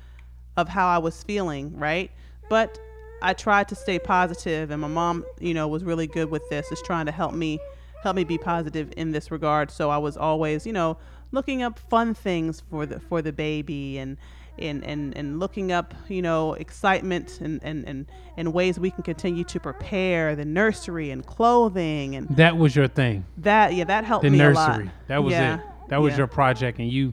[0.57, 2.11] of how I was feeling, right?
[2.49, 2.79] But
[3.27, 6.71] I tried to stay positive, and my mom, you know, was really good with this,
[6.71, 7.59] is trying to help me
[8.03, 9.71] help me be positive in this regard.
[9.71, 10.97] So I was always, you know,
[11.33, 14.17] looking up fun things for the for the baby and
[14.59, 18.07] and, and, and looking up, you know, excitement and, and, and,
[18.39, 22.89] and ways we can continue to prepare the nursery and clothing and That was your
[22.89, 23.27] thing.
[23.39, 24.85] that yeah that helped The me a nursery.
[24.87, 24.95] lot.
[25.09, 25.61] That was Yeah, it.
[25.89, 26.19] That was yeah.
[26.19, 27.13] your project, and you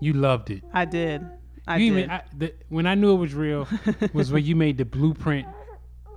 [0.00, 0.62] you loved it.
[0.74, 1.24] I did.
[1.66, 1.98] I you did.
[1.98, 3.66] even I, the, when I knew it was real
[4.12, 5.46] was when you made the blueprint.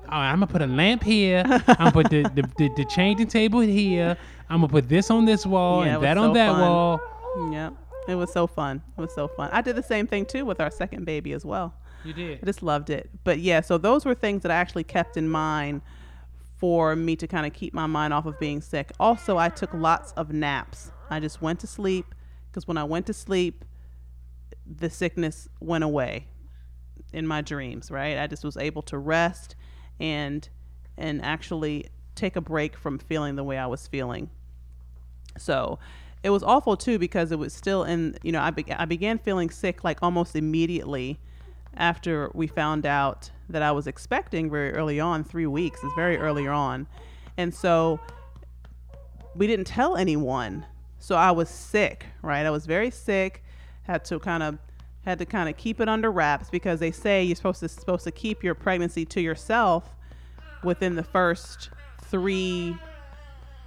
[0.09, 1.43] Oh, I'm gonna put a lamp here.
[1.45, 4.17] I'm gonna put the, the, the, the changing table here.
[4.49, 6.61] I'm gonna put this on this wall Yeah, and that on that fun.
[6.61, 7.01] wall.
[7.51, 7.73] Yep.
[8.07, 8.81] It was so fun.
[8.97, 9.49] It was so fun.
[9.51, 11.73] I did the same thing too with our second baby as well.
[12.05, 12.39] You did.
[12.41, 13.09] I just loved it.
[13.25, 15.81] But yeah, so those were things that I actually kept in mind
[16.57, 18.91] for me to kind of keep my mind off of being sick.
[18.99, 20.91] Also, I took lots of naps.
[21.09, 22.15] I just went to sleep
[22.49, 23.65] because when I went to sleep,
[24.75, 26.27] the sickness went away
[27.13, 28.17] in my dreams, right?
[28.17, 29.55] I just was able to rest
[29.99, 30.47] and
[30.97, 34.29] and actually take a break from feeling the way I was feeling.
[35.37, 35.79] So
[36.23, 39.19] it was awful too because it was still in, you know, I, be- I began
[39.19, 41.19] feeling sick like almost immediately
[41.75, 46.17] after we found out that I was expecting very early on, three weeks is very
[46.17, 46.87] early on.
[47.37, 47.99] And so
[49.35, 50.65] we didn't tell anyone.
[50.99, 52.45] So I was sick, right?
[52.45, 53.43] I was very sick,
[53.87, 54.57] had to kind of
[55.05, 58.03] had to kind of keep it under wraps because they say you're supposed to supposed
[58.03, 59.95] to keep your pregnancy to yourself
[60.63, 61.69] within the first
[62.03, 62.75] three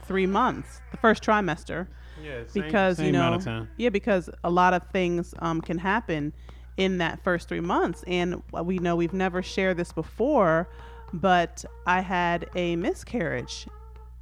[0.04, 1.86] three months, the first trimester.
[2.22, 3.68] Yeah, because you same know amount of time.
[3.78, 6.34] yeah because a lot of things um, can happen
[6.76, 8.04] in that first three months.
[8.06, 10.68] And we know we've never shared this before
[11.12, 13.66] but i had a miscarriage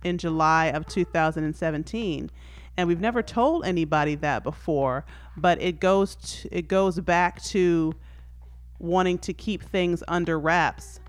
[0.04, 2.30] in july of 2017
[2.76, 5.04] and we've never told anybody that before
[5.40, 7.94] but it goes to, it goes back to
[8.78, 11.00] wanting to keep things under wraps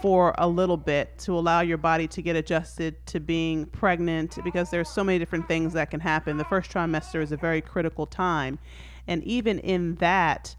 [0.00, 4.70] for a little bit to allow your body to get adjusted to being pregnant because
[4.70, 6.38] there's so many different things that can happen.
[6.38, 8.58] The first trimester is a very critical time.
[9.06, 10.56] And even in that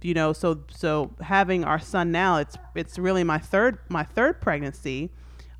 [0.00, 4.40] you know, so so having our son now, it's it's really my third my third
[4.40, 5.10] pregnancy.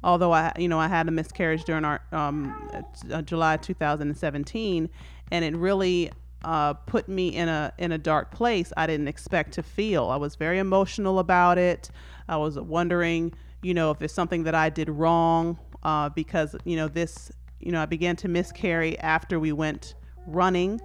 [0.05, 2.71] Although I you know I had a miscarriage during our um,
[3.13, 4.89] uh, July 2017,
[5.31, 6.11] and it really
[6.45, 10.09] uh, put me in a in a dark place I didn't expect to feel.
[10.09, 11.91] I was very emotional about it.
[12.29, 16.77] I was wondering, you know, if there's something that I did wrong uh, because you
[16.77, 19.95] know this, you know, I began to miscarry after we went
[20.27, 20.81] running,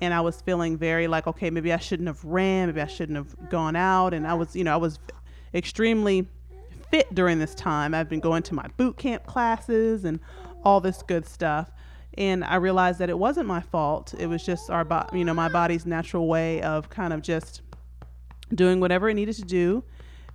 [0.00, 3.16] and I was feeling very like, okay, maybe I shouldn't have ran, maybe I shouldn't
[3.16, 4.98] have gone out, and I was, you know, I was
[5.52, 6.26] extremely
[6.90, 7.94] fit during this time.
[7.94, 10.20] I've been going to my boot camp classes and
[10.64, 11.70] all this good stuff
[12.18, 14.14] and I realized that it wasn't my fault.
[14.18, 17.62] It was just our, bo- you know, my body's natural way of kind of just
[18.54, 19.84] doing whatever it needed to do.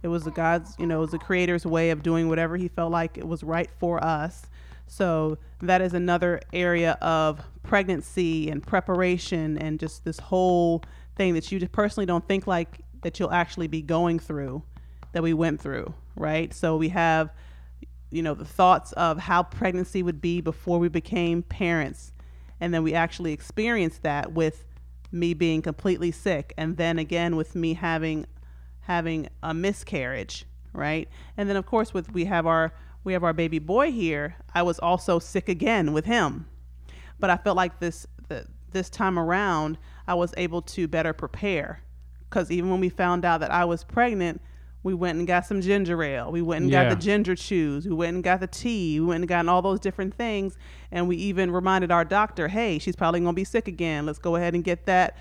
[0.02, 2.68] It was the God's, you know, it was the Creator's way of doing whatever He
[2.68, 4.48] felt like it was right for us.
[4.88, 10.84] So that is another area of pregnancy and preparation and just this whole
[11.16, 14.64] thing that you personally don't think like that you'll actually be going through
[15.14, 16.54] that we went through, right?
[16.54, 17.32] So we have
[18.10, 22.12] you know the thoughts of how pregnancy would be before we became parents.
[22.60, 24.66] And then we actually experienced that with
[25.12, 28.26] me being completely sick and then again with me having
[28.82, 30.46] having a miscarriage
[30.76, 31.10] right?
[31.38, 34.64] And then of course with we have our we have our baby boy here i
[34.64, 36.48] was also sick again with him.
[37.20, 39.78] But i felt like this the, this time around
[40.08, 41.82] i was able to better prepare.
[42.30, 44.42] Because even when we found out that i was pregnant
[44.86, 46.32] we went and got some ginger ale.
[46.32, 47.88] We went and got the ginger chews.
[47.88, 49.00] We went and got the tea.
[49.00, 50.60] We went and got all those different things.
[50.92, 54.06] And we even reminded our doctor, hey, she's probably going to be sick again.
[54.06, 55.18] Let's go ahead and get that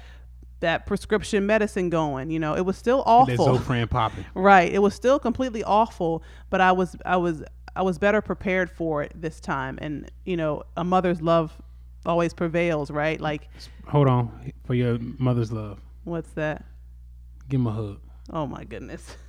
[0.61, 2.31] that prescription medicine going.
[2.31, 3.59] You know, it was still awful.
[3.59, 4.27] Zofran popping.
[4.35, 4.71] Right.
[4.71, 7.43] It was still completely awful, but I was I was
[7.75, 9.79] I was better prepared for it this time.
[9.81, 11.57] And, you know, a mother's love
[12.05, 13.19] always prevails, right?
[13.19, 13.49] Like
[13.87, 15.81] Hold on for your mother's love.
[16.05, 16.67] what's that?
[17.49, 18.01] Give him a hug.
[18.29, 19.17] Oh my goodness.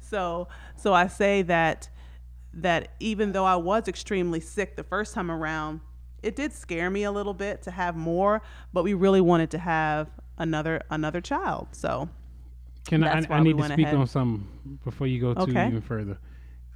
[0.00, 1.88] so so I say that
[2.54, 5.80] that even though I was extremely sick the first time around,
[6.22, 8.42] it did scare me a little bit to have more,
[8.72, 10.08] but we really wanted to have
[10.38, 11.68] another another child.
[11.72, 12.08] So
[12.86, 13.24] Can I?
[13.30, 13.94] I need to speak ahead.
[13.94, 15.66] on something before you go too Okay.
[15.68, 16.18] even further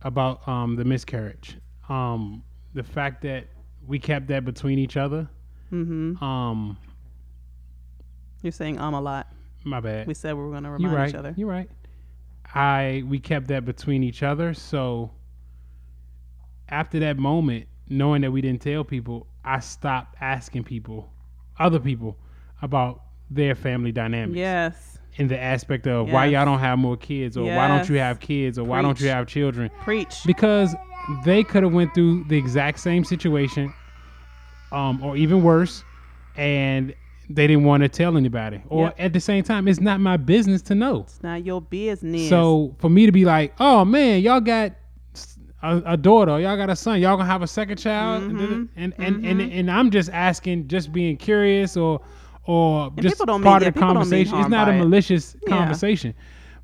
[0.02, 1.56] about um, the miscarriage.
[1.88, 2.42] Um,
[2.74, 3.46] the fact that
[3.86, 5.28] we kept that between each other.
[5.72, 6.22] Mm-hmm.
[6.22, 6.76] Um,
[8.42, 9.28] You're saying um a lot.
[9.64, 10.06] my bad.
[10.06, 11.08] We said we were going to remind right.
[11.08, 11.34] each other.
[11.36, 11.68] You're right.
[12.54, 14.54] I we kept that between each other.
[14.54, 15.10] So
[16.68, 21.10] after that moment, knowing that we didn't tell people, I stopped asking people,
[21.58, 22.16] other people,
[22.62, 24.36] about their family dynamics.
[24.36, 24.98] Yes.
[25.16, 28.20] In the aspect of why y'all don't have more kids, or why don't you have
[28.20, 29.70] kids, or why don't you have children?
[29.82, 30.14] Preach.
[30.26, 30.74] because
[31.24, 33.72] they could have went through the exact same situation
[34.72, 35.84] um or even worse
[36.36, 36.92] and
[37.28, 38.94] they didn't want to tell anybody or Yep.
[38.98, 42.28] at the same time it's not my business to know it's not your business.
[42.28, 44.72] so for me to be like oh man y'all got
[45.62, 48.68] a daughter y'all got a son y'all gonna have a second child Mhm.
[48.76, 52.00] and and, and and i'm just asking just being curious or
[52.44, 54.80] or just don't part mean- of the yeah, conversation it's not a by it.
[54.80, 55.56] malicious Yeah.
[55.56, 56.14] conversation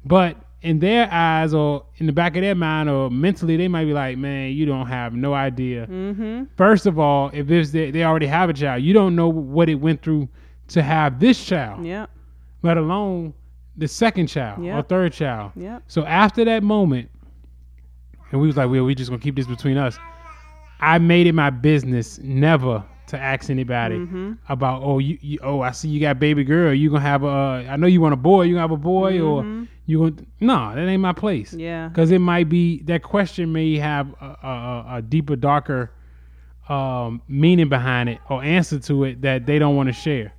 [0.04, 3.86] but in their eyes or in the back of their mind or mentally they might
[3.86, 6.44] be like man you don't have no idea Mm-hmm.
[6.56, 9.68] first of all if it's they, they already have a child you don't know what
[9.68, 10.28] it went through
[10.72, 12.10] to have this child Yep.
[12.62, 13.34] let alone
[13.76, 15.82] the second child or third child Yep.
[15.88, 17.08] so after that moment
[18.30, 19.98] and we was like well we just gonna keep this between us
[20.80, 24.32] i made it my business never to ask anybody Mm-hmm.
[24.48, 27.66] about oh you, you oh I see you got baby girl you gonna have a
[27.70, 29.68] uh, know you want a boy you gonna have a boy or Mhm.
[29.86, 31.88] you going no that ain't my place Yeah.
[31.88, 35.90] because it might be that question may have a, a, a- a deeper darker
[36.68, 40.32] um, meaning behind it or answer to it that they don't want to share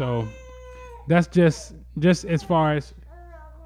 [0.00, 0.26] so
[1.08, 2.94] that's just just as far as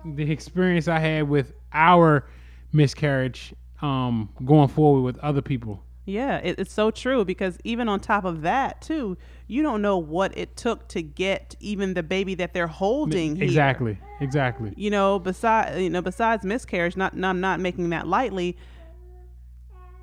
[0.05, 2.27] the experience I had with our
[2.73, 8.01] miscarriage um, going forward with other people Yeah, it, it's so true because even on
[8.01, 9.17] top of that too,
[9.47, 13.37] you don't know what it took to get even the baby that they're holding.
[13.37, 13.45] here.
[13.45, 18.09] exactly exactly You know, besides you know, besides miscarriage, not, not I'm not making that
[18.09, 18.57] lightly.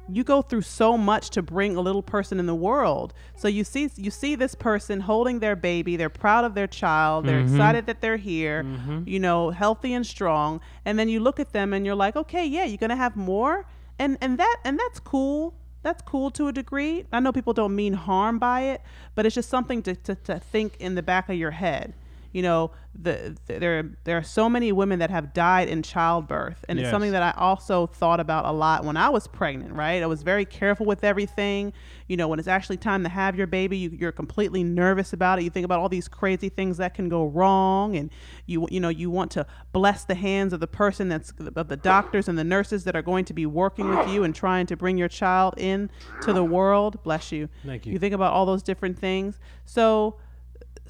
[0.09, 3.13] You go through so much to bring a little person in the world.
[3.37, 7.25] So you see you see this person holding their baby, they're proud of their child,
[7.25, 7.51] they're Mhm.
[7.53, 9.07] excited that they're here, Mhm.
[9.07, 12.45] you know, healthy and strong, and then you look at them and you're like, "Okay,
[12.45, 13.65] yeah, you're going to have more."
[13.99, 15.53] And and that and that's cool.
[15.83, 17.05] That's cool to a degree.
[17.11, 18.81] I know people don't mean harm by it,
[19.15, 21.93] but it's just something to, to, to think in the back of your head.
[22.31, 26.63] You know, the, the there there are so many women that have died in childbirth,
[26.67, 29.73] and it's something that I also thought about a lot when I was pregnant.
[29.73, 31.73] Right, I was very careful with everything.
[32.07, 35.39] You know, when it's actually time to have your baby, you, you're completely nervous about
[35.39, 35.43] it.
[35.43, 38.09] You think about all these crazy things that can go wrong, and
[38.45, 41.77] you you know you want to bless the hands of the person that's of the
[41.77, 44.75] doctors and the nurses that are going to be working with you and trying to
[44.75, 45.89] bring your child in
[46.21, 47.01] to the world.
[47.03, 47.49] Bless you.
[47.65, 47.93] Thank you.
[47.93, 49.39] You think about all those different things.
[49.65, 50.17] So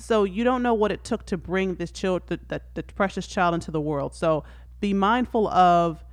[0.02, 3.28] so you don't know what it took to bring this child the, the, the precious
[3.28, 4.14] child into the world.
[4.16, 4.44] So
[4.80, 6.04] be mindful of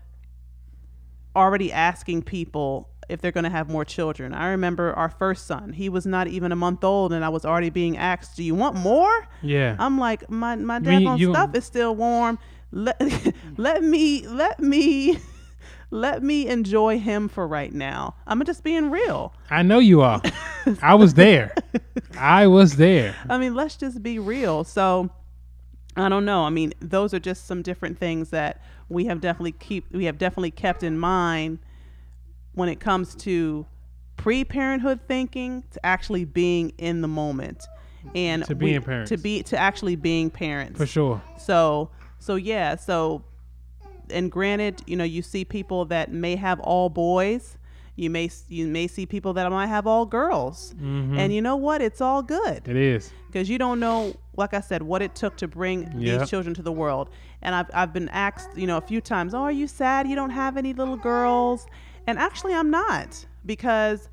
[1.34, 4.34] already asking people if they're going to have more children.
[4.34, 7.44] I remember our first son he was not even a month old and i was
[7.44, 9.26] already being asked do you want more?
[9.42, 9.76] Yeah.
[9.78, 12.38] I'm like my my daggone stuff is still warm.
[12.70, 13.00] Let,
[13.56, 15.18] let me let me
[15.90, 20.20] let me enjoy him for right now i'm just being real I know you are
[20.82, 21.54] I was there
[22.18, 24.64] I was there I mean, let's just be real.
[24.64, 25.08] So,
[25.96, 26.42] I don't know.
[26.44, 28.60] I mean, those are just some different things that
[28.90, 31.58] we have definitely keep we have definitely kept in mind
[32.52, 33.64] when it comes to
[34.16, 37.66] pre-parenthood thinking to actually being in the moment
[38.14, 39.08] and To we- being parents.
[39.10, 40.76] to be to actually being parents.
[40.76, 43.22] for sure So, so yeah, so
[44.12, 47.56] and granted, you know, you see people that may have all boys.
[47.96, 50.72] You may you may see people that might have all girls.
[50.80, 51.18] Mhm.
[51.18, 51.82] And you know what?
[51.82, 55.36] It's all good it is because you don't know, like I said, what it took
[55.38, 56.20] to bring Yep.
[56.20, 57.10] these children to the world.
[57.42, 60.14] And I've, I've been asked, you know, a few times, oh, are you sad you
[60.14, 61.66] don't have any little girls?
[62.06, 64.08] And actually, I'm not because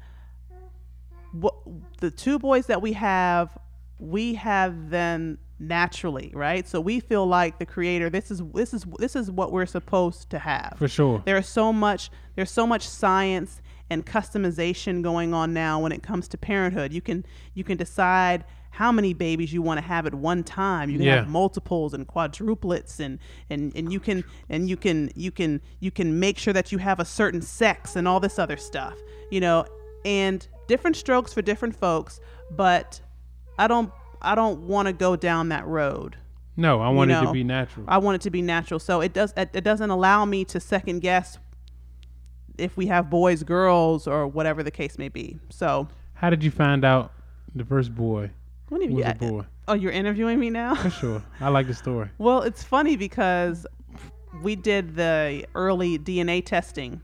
[1.31, 1.53] what,
[2.01, 3.55] the two boys that we have,
[3.99, 6.67] we have them naturally, right?
[6.67, 8.09] So we feel like the creator.
[8.09, 10.75] This is this is this is what we're supposed to have.
[10.77, 15.91] for sure There's so much there's so much science and customization going on now when
[15.91, 16.91] it comes to parenthood.
[16.91, 20.89] You can you can decide how many babies you want to have at one time.
[20.89, 21.15] You can Yeah.
[21.17, 25.91] have multiples and quadruplets and, and and you can and you can you can you
[25.91, 28.97] can make sure that you have a certain sex and all this other stuff.
[29.31, 29.65] You know,
[30.03, 32.19] and different strokes for different folks,
[32.51, 32.99] but
[33.57, 33.91] I don't
[34.25, 36.17] I don't want to go down that road.
[36.57, 38.79] no I want it know, to be natural I want it to be natural.
[38.79, 41.37] So it does it, it doesn't allow me to second guess
[42.57, 45.37] if we have boys, girls, or whatever the case may be.
[45.49, 47.11] So how did you find out
[47.53, 48.31] the first boy
[48.69, 50.75] what do you was a boy Oh, you're interviewing me now?
[50.75, 53.65] for sure I like the story well, it's funny because
[54.41, 57.01] we did the early DNA testing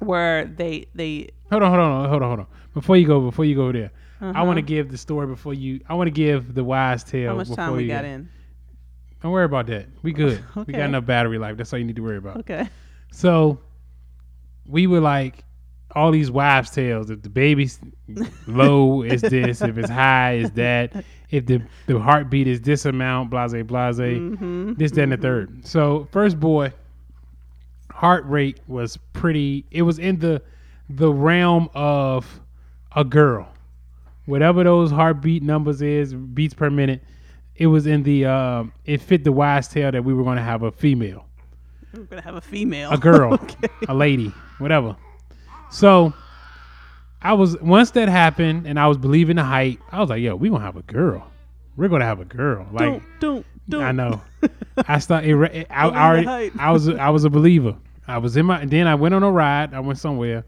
[0.00, 2.46] where they they Hold on, hold on, hold on, hold on.
[2.74, 3.90] Before you go, before you go there,
[4.20, 4.44] I Uh-huh.
[4.44, 5.80] want to give the story before you.
[5.88, 7.30] I want to give the wise tale.
[7.32, 8.28] how much before time we you got in?
[9.22, 9.86] Don't worry about that.
[10.02, 10.42] We good.
[10.66, 11.56] We got enough battery life.
[11.56, 12.38] That's all you need to worry about.
[12.38, 12.68] Okay.
[13.10, 13.58] So
[14.66, 15.44] we were like
[15.94, 17.10] all these wives' tales.
[17.10, 17.78] If the baby's
[18.46, 19.62] low, is this.
[19.62, 21.04] If it's high, is that.
[21.30, 24.74] If the the heartbeat is this amount, blase blase, Mm-hmm.
[24.74, 25.66] this, that, and the third.
[25.66, 26.72] So first boy,
[27.90, 29.64] heart rate was pretty.
[29.70, 30.42] It was in the
[30.88, 32.40] the realm of
[32.94, 33.48] a girl.
[34.26, 37.02] Whatever those heartbeat numbers is, beats per minute,
[37.56, 38.24] it was in the.
[38.26, 41.26] Um, it fit the wise tale that we were going to have a female
[41.92, 42.90] We're gonna have a female.
[42.90, 43.68] a girl, okay.
[43.88, 44.96] a lady, whatever.
[45.70, 46.12] So
[47.22, 49.78] I was once that happened, and I was believing the hype.
[49.92, 51.26] I was like, "Yo, we're gonna have a girl.
[51.76, 53.82] We're gonna have a girl." Like Don't don't don't.
[53.82, 54.22] I know.
[54.88, 55.30] I started.
[55.30, 56.52] It, it, I, I, already.
[56.58, 57.76] I was I was a believer.
[58.06, 58.64] I was in my.
[58.64, 59.72] Then I went on a ride.
[59.74, 60.44] I went somewhere,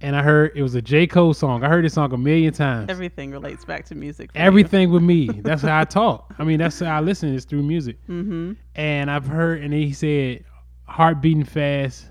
[0.00, 1.64] and I heard it was a J Cole song.
[1.64, 2.88] I heard this song a million times.
[2.88, 4.32] Everything relates back to music.
[4.32, 4.44] for you.
[4.44, 5.26] Everything with me.
[5.42, 6.32] That's how I talk.
[6.38, 7.34] I mean, that's how I listen.
[7.34, 7.96] Is through music.
[8.08, 8.56] Mhm.
[8.76, 10.44] And I've heard, and he said,
[10.84, 12.06] heart beating fast,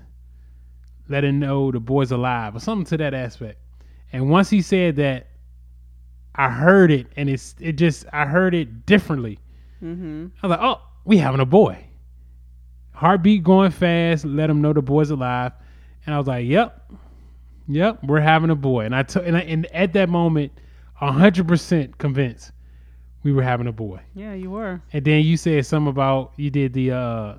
[1.08, 3.58] let him know the boy's alive, or something to that aspect.
[4.12, 5.28] And once he said that,
[6.34, 9.38] I heard it, and it's it just I heard it differently.
[9.82, 10.30] Mhm.
[10.42, 11.84] I was like, oh, we having a boy.
[12.92, 15.52] Heartbeat going fast, let him know the boy's alive.
[16.04, 16.90] And I was like, yep,
[17.68, 18.84] yep, we're having a boy.
[18.84, 20.52] And I took, and, I, and at that moment,
[20.94, 22.50] hundred percent convinced
[23.22, 24.00] we were having a boy.
[24.14, 24.80] Yeah, you were.
[24.92, 27.34] And then you said something about you did the uh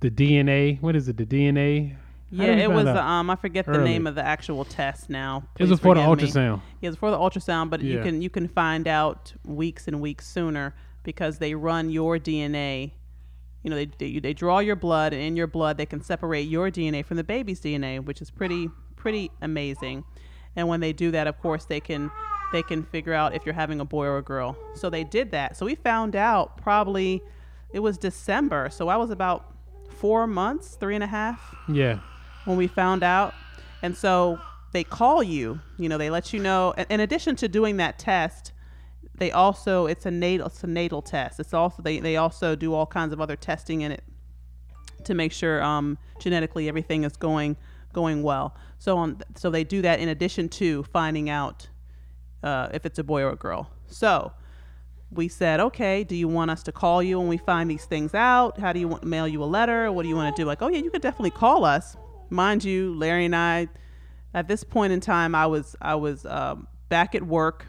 [0.00, 0.80] the DNA.
[0.80, 1.16] What is it?
[1.16, 1.96] The DNA.
[2.30, 2.86] Yeah, it was.
[2.86, 5.44] um, I forget the name of the actual test now.
[5.58, 6.40] It was for the forgive me.
[6.42, 6.60] ultrasound.
[6.80, 10.26] Yeah, it's for the ultrasound, but you can you can find out weeks and weeks
[10.26, 12.92] sooner because they run your DNA.
[13.62, 16.48] You know, they they, they draw your blood, and in your blood they can separate
[16.48, 18.68] your DNA from the baby's DNA, which is pretty
[18.98, 20.04] pretty amazing.
[20.56, 22.10] And when they do that, of course, they can
[22.52, 24.56] they can figure out if you're having a boy or a girl.
[24.74, 25.56] So they did that.
[25.56, 27.22] So we found out probably
[27.72, 28.70] it was December.
[28.70, 29.54] So I was about
[29.90, 31.98] four months, three and a half Yeah.
[32.46, 33.34] when we found out.
[33.82, 34.38] And so
[34.72, 36.72] they call you, you know, they let you know.
[36.88, 38.52] In- addition to doing that test,
[39.14, 41.38] they also it's a natal it's a natal test.
[41.40, 44.02] It's also they, they also do all kinds of other testing in it
[45.04, 47.56] to make sure um, genetically everything is going
[47.92, 48.54] going well.
[48.78, 51.68] So on so they do that in addition to finding out
[52.42, 53.70] uh, if it's a boy or a girl.
[53.86, 54.32] So
[55.10, 58.14] we said, okay, do you want us to call you when we find these things
[58.14, 58.58] out?
[58.58, 59.90] How do you want mail you a letter?
[59.90, 60.46] What do you want to do?
[60.46, 61.96] Like, oh yeah, you could definitely call us.
[62.30, 63.68] Mind you, Larry and I,
[64.34, 67.66] at this point in time, I was I was um, back at work.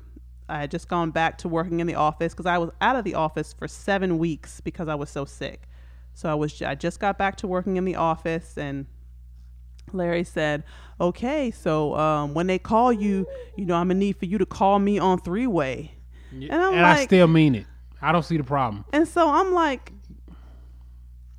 [0.50, 3.04] I had just gone back to working in the office because I was out of
[3.04, 5.70] the office for seven weeks because I was so sick.
[6.14, 8.88] So I was I just got back to working in the office and
[9.94, 10.64] Larry said,
[11.00, 13.28] "Okay, so um, when they call you,
[13.58, 15.94] you know, I'm gonna need for you to call me on three way."
[16.32, 17.66] And I'm and I still mean it.
[18.02, 18.86] I don't see the problem.
[18.94, 19.92] And so I'm like,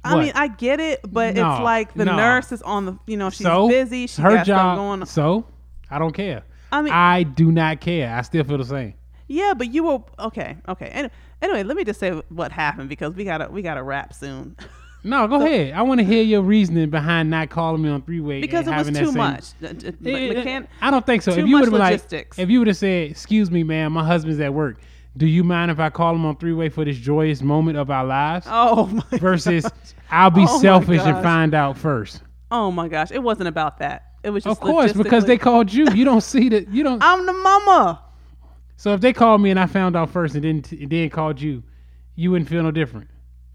[0.04, 0.22] I What?
[0.24, 2.16] mean, I get it, but No, it's like the no.
[2.16, 4.06] nurse is on the, you know, she's so busy.
[4.06, 4.76] She her got job.
[4.78, 5.06] going on.
[5.06, 5.46] So
[5.90, 6.42] I don't care.
[6.72, 8.14] I mean, I do not care.
[8.14, 8.94] I still feel the same.
[9.28, 10.56] yeah, but you were okay.
[10.68, 10.86] Okay.
[10.86, 14.56] Anyway, anyway, let me just say what happened because we gotta we gotta wrap soon
[15.02, 15.72] No, go ahead.
[15.74, 18.70] I want to hear your reasoning behind not calling me on three way because it
[18.70, 19.44] was too much.
[19.60, 21.32] It- McCann- I don't think so.
[21.32, 23.92] too if you much would have like, if you would have said, "Excuse me, ma'am,
[23.92, 24.80] my husband's at work.
[25.16, 27.90] Do you mind if I call him on three way for this joyous moment of
[27.90, 29.72] our lives?" oh my Versus, gosh.
[30.10, 32.22] I'll be Oh selfish and find out first.
[32.50, 34.04] Oh my gosh, it wasn't about that.
[34.22, 35.86] It was just Of course, because they called you.
[35.94, 36.68] You don't see that.
[36.68, 37.02] You don't.
[37.02, 38.02] I'm the mama.
[38.76, 41.40] So if they called me and I found out first and then and then called
[41.40, 41.62] you,
[42.16, 43.08] you wouldn't feel no different.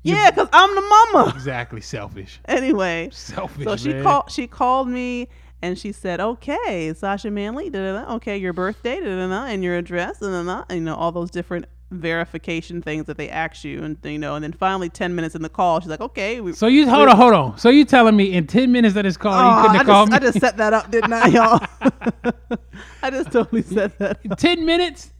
[0.06, 1.34] Yeah, because I'm the mama.
[1.36, 2.39] Exactly, selfish.
[2.45, 3.66] Anyway, Selfish.
[3.66, 4.03] so she man.
[4.03, 4.32] called.
[4.32, 5.28] She called me
[5.62, 8.16] and she said, "Okay, Sasha Manley, da da da.
[8.16, 11.66] Okay, your birthday, da da da, and your address, and, you know all those different
[11.91, 15.41] verification things that they ask you, and you know, and then finally, ten minutes in
[15.41, 17.58] the call, she's like, "Okay, we." So you hold on, hold on.
[17.58, 19.86] So you telling me in ten minutes of this call Oh, you couldn't I, have
[19.88, 20.28] called just, me?
[20.28, 21.66] I just set that up, didn't I, y'all?
[23.03, 24.20] I just totally set that.
[24.30, 24.38] Up.
[24.38, 25.12] ten minutes?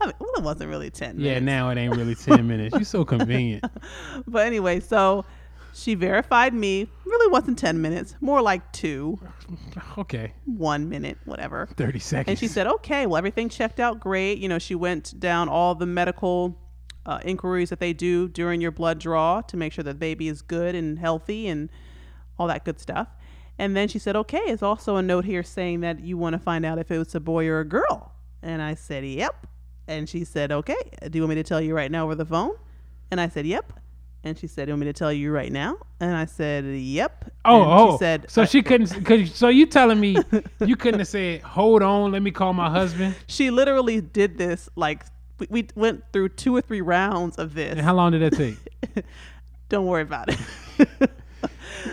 [0.00, 1.16] I mean, well, it wasn't really ten.
[1.16, 1.32] minutes.
[1.34, 2.74] Yeah, now it ain't really ten minutes.
[2.74, 3.64] You're so convenient.
[4.26, 5.24] But anyway, so
[5.74, 6.88] she verified me.
[7.04, 9.18] Really wasn't ten minutes, more like two,
[9.98, 11.68] Okay, one minute, whatever.
[11.76, 12.28] thirty seconds.
[12.30, 14.38] And she said, okay, well, everything checked out great.
[14.38, 16.56] You know, she went down all the medical
[17.06, 20.28] uh, inquiries that they do during your blood draw to make sure that the baby
[20.28, 21.68] is good and healthy and
[22.38, 23.08] all that good stuff.
[23.58, 26.38] And then she said, okay, it's also a note here saying that you want to
[26.38, 28.12] find out if it was a boy or a girl.
[28.42, 29.46] And I said, yep.
[29.88, 30.76] And she said, okay,
[31.08, 32.54] do you want me to tell you right now over the phone?
[33.10, 33.72] And I said, yep.
[34.22, 37.32] And she said, "You want me to tell you right now?" And I said, "Yep."
[37.46, 37.92] Oh, and oh.
[37.92, 39.04] She said, so she uh, couldn't.
[39.04, 40.14] Cause, so you telling me
[40.60, 44.68] you couldn't have said, "Hold on, let me call my husband." she literally did this
[44.76, 45.04] like
[45.40, 47.72] we, we went through two or three rounds of this.
[47.72, 49.04] And how long did that take?
[49.68, 50.38] Don't worry about it.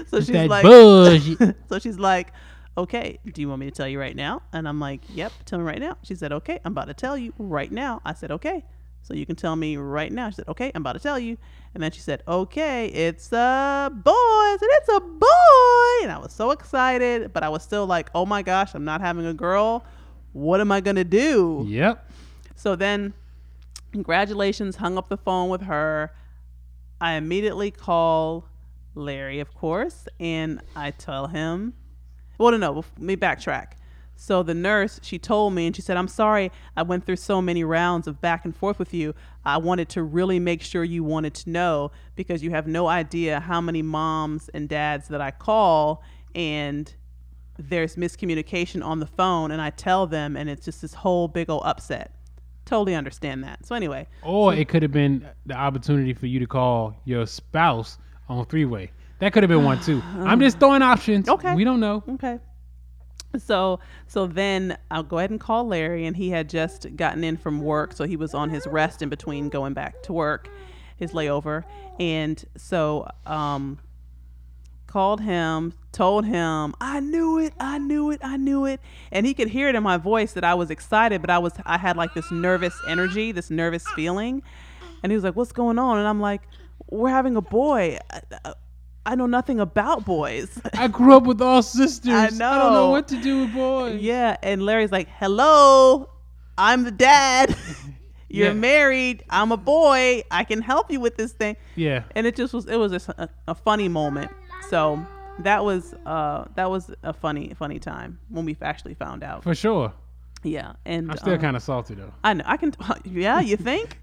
[0.08, 2.34] so she's that like, so she's like,
[2.78, 4.44] okay, do you want me to tell you right now?
[4.54, 5.98] And I'm like, yep, tell me right now.
[6.04, 8.02] She said, okay, I'm about to tell you right now.
[8.06, 8.64] I said, okay,
[9.02, 10.30] so you can tell me right now.
[10.30, 11.38] She said, okay, I'm about to tell you.
[11.74, 14.12] And then she said, okay, it's a boy.
[14.12, 16.04] I said, it's a boy.
[16.04, 19.02] And I was so excited, but I was still like, oh my gosh, I'm not
[19.02, 19.86] having a girl.
[20.34, 21.66] What am I going to do?
[21.68, 22.10] yep.
[22.56, 23.14] So then,
[23.92, 26.12] congratulations, hung up the phone with her.
[27.00, 28.50] I immediately call
[28.96, 31.74] Larry, of course, and I tell him,
[32.38, 33.74] well, no, no, let me backtrack.
[34.20, 37.40] So the nurse, she told me, and she said, I'm sorry, I went through so
[37.40, 39.14] many rounds of back and forth with you.
[39.46, 43.40] I wanted to really make sure you wanted to know because you have no idea
[43.40, 46.92] how many moms and dads that I call, and
[47.60, 51.50] there's miscommunication on the phone, and I tell them, and it's just this whole big
[51.50, 52.12] old upset.
[52.66, 53.66] Totally understand that.
[53.66, 57.98] So, anyway, Or it could have been the opportunity for you to call your spouse
[58.28, 58.92] on three way.
[59.20, 60.02] That could have been one too.
[60.18, 61.28] I'm just throwing options.
[61.28, 61.56] Okay.
[61.56, 62.04] We don't know.
[62.10, 62.40] Okay.
[63.38, 67.38] So so then I'll go ahead and call Larry and he had just gotten in
[67.38, 70.50] from work, so he was on his rest in between going back to work,
[70.96, 71.64] his layover.
[72.00, 73.80] And so um
[74.88, 78.80] called him, told him, I knew it, I knew it, I knew it.
[79.12, 81.54] And he could hear it in my voice that I was excited, but I was
[81.66, 84.42] I had like this nervous energy, this nervous feeling.
[85.04, 86.42] And he was like, "What's going on?" And I'm like,
[86.90, 88.00] "We're having a boy.
[89.12, 92.14] I, know nothing about boys." I grew up with all sisters.
[92.14, 92.50] I know.
[92.52, 92.86] I don't know.
[92.86, 94.02] know what to do with boys.
[94.02, 96.10] Yeah, and Larry's like, "Hello,
[96.58, 97.56] I'm the dad.
[98.30, 98.54] You're Yeah.
[98.54, 99.24] married.
[99.30, 100.24] I'm a boy.
[100.30, 102.04] I can help you with this thing." Yeah.
[102.16, 104.32] And it just was it was just a, a funny moment.
[104.70, 105.06] So
[105.40, 109.44] that was uh that was a funny funny time when we actually found out.
[109.44, 109.94] For sure.
[110.44, 112.14] Yeah, and I'm still um, kind of salty though.
[112.24, 112.74] I know I can.
[113.06, 114.00] Yeah, you think?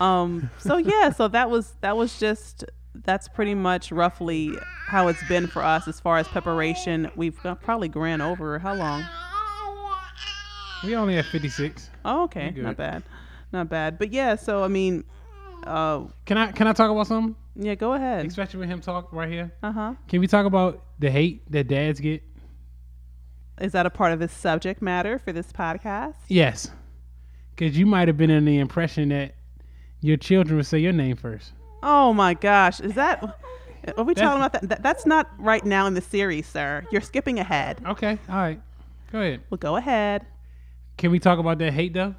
[0.00, 0.50] um.
[0.58, 1.10] So yeah.
[1.10, 2.64] So that was that was just
[3.02, 4.52] that's pretty much roughly
[4.86, 7.10] how it's been for us as far as preparation.
[7.16, 9.04] We've probably ran over how long?
[10.84, 11.90] We only have 56.
[12.04, 13.02] Oh, okay, not bad,
[13.52, 13.98] not bad.
[13.98, 14.36] But yeah.
[14.36, 15.04] So I mean,
[15.66, 17.34] uh, Can I can I talk about something?
[17.56, 17.74] yeah.
[17.74, 18.26] Go ahead.
[18.26, 19.52] Especially with him talk right here.
[19.62, 19.94] Uh huh.
[20.08, 22.22] Can we talk about the hate that dads get?
[23.60, 26.16] Is that a part of this subject matter for this podcast?
[26.28, 26.70] Yes.
[27.56, 29.36] Because you might have been in the impression that
[30.00, 31.52] your children would say your name first.
[31.86, 33.22] Oh my gosh, is that?
[33.22, 34.68] Are we That's- talking about that?
[34.70, 34.82] that?
[34.82, 36.84] That's not right now in the series, sir.
[36.90, 37.80] You're skipping ahead.
[37.86, 38.18] Okay.
[38.28, 38.60] All right.
[39.12, 39.42] Go ahead.
[39.50, 40.24] Well, go ahead.
[40.96, 42.14] Can we talk about that hate though?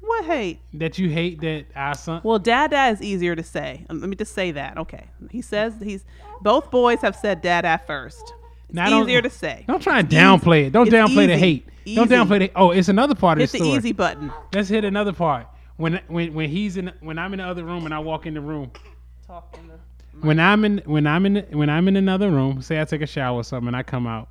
[0.00, 0.60] What hate?
[0.74, 2.20] That you hate that I son.
[2.22, 3.84] Well, dada is easier to say.
[3.90, 4.76] Um, Let me just say that.
[4.78, 5.04] Okay.
[5.30, 6.04] He says he's
[6.42, 8.34] both boys have said dada first.
[8.68, 9.64] It's Now, easier to say.
[9.66, 10.70] Don't try and downplay it.
[10.72, 11.40] Don't It's downplay the easy.
[11.40, 11.68] hate.
[11.96, 12.52] Don't downplay the.
[12.54, 13.78] Oh, it's another part of Hit the the story.
[13.78, 14.32] easy button.
[14.52, 15.46] Let's hit another part.
[15.76, 18.34] When when when he's in when I'm in the other room and I walk in
[18.34, 18.70] the room.
[20.22, 23.06] When I'm in when I'm in when I'm in another room, say I take a
[23.06, 24.28] shower or something, and I come out,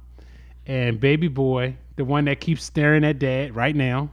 [0.65, 4.09] and baby boy, the one that keeps staring at dad right now,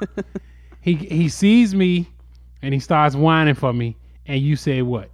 [0.80, 2.08] he he sees me,
[2.62, 3.96] and he starts whining for me,
[4.26, 5.10] and you say what?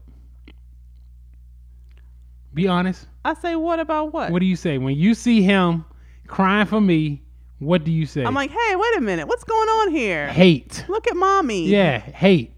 [2.54, 3.06] Be honest.
[3.24, 4.30] I say, what about what?
[4.30, 5.84] What do you say when you see him
[6.26, 7.21] crying for me?
[7.62, 8.24] What do you say?
[8.24, 9.28] I'm like, hey, wait a minute.
[9.28, 10.26] What's going on here?
[10.28, 10.84] hate.
[10.88, 11.68] Look at mommy.
[11.68, 12.52] Yeah, hate,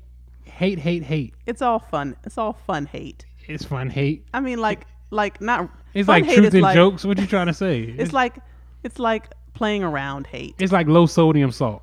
[0.45, 1.35] hate, hate, hate.
[1.45, 2.17] It's all fun.
[2.25, 3.27] It's all fun hate.
[3.47, 4.25] It's fun hate.
[4.33, 5.69] I mean, like, like not.
[5.93, 7.05] It's like truth and like, jokes.
[7.05, 7.83] What you trying to say?
[7.99, 8.37] It's like,
[8.83, 10.55] it's like playing around hate.
[10.59, 11.83] it's like low sodium salt,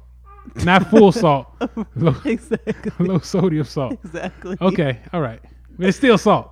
[0.65, 1.47] not full salt.
[1.95, 3.05] Low, exactly.
[3.05, 3.99] low sodium salt.
[4.03, 4.57] Exactly.
[4.59, 5.39] Okay, all right,
[5.77, 6.51] but it's still salt.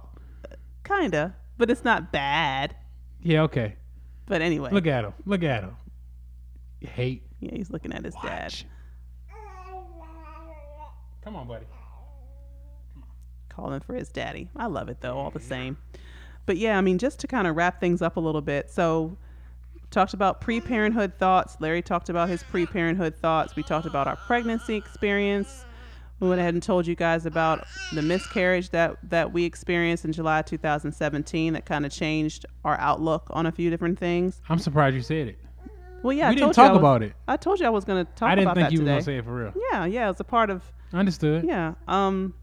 [0.84, 2.76] Kinda, but it's not bad.
[3.22, 3.76] Yeah, okay.
[4.28, 5.14] But anyway, Look at him.
[5.26, 5.76] Look at him.
[6.82, 7.24] Hate.
[7.40, 8.54] yeah, he's looking at his dad.
[11.22, 11.66] Come on, buddy.
[13.50, 14.50] calling for his daddy.
[14.56, 15.78] I love it though, all the same.
[16.46, 18.72] But yeah, I mean, just to kind of wrap things up a little bit.
[18.72, 19.18] So,
[19.92, 21.58] talked about pre-parenthood thoughts.
[21.60, 23.56] Larry talked about his pre-parenthood thoughts.
[23.56, 25.66] We talked about our pregnancy experience.
[26.20, 30.12] We went ahead and told you guys about the miscarriage that that we experienced in
[30.14, 31.54] July 2017.
[31.54, 34.42] That kind of changed our outlook on a few different things.
[34.50, 35.40] I'm surprised you said it.
[36.04, 37.14] Well, yeah, we I didn't told you I talk was- about it.
[37.28, 38.32] I told you I was going to talk about it.
[38.32, 39.54] I didn't think you were gonna say it for real.
[39.72, 41.44] yeah, yeah, it's a part of Understood.
[41.46, 41.74] yeah.
[41.88, 42.34] Um,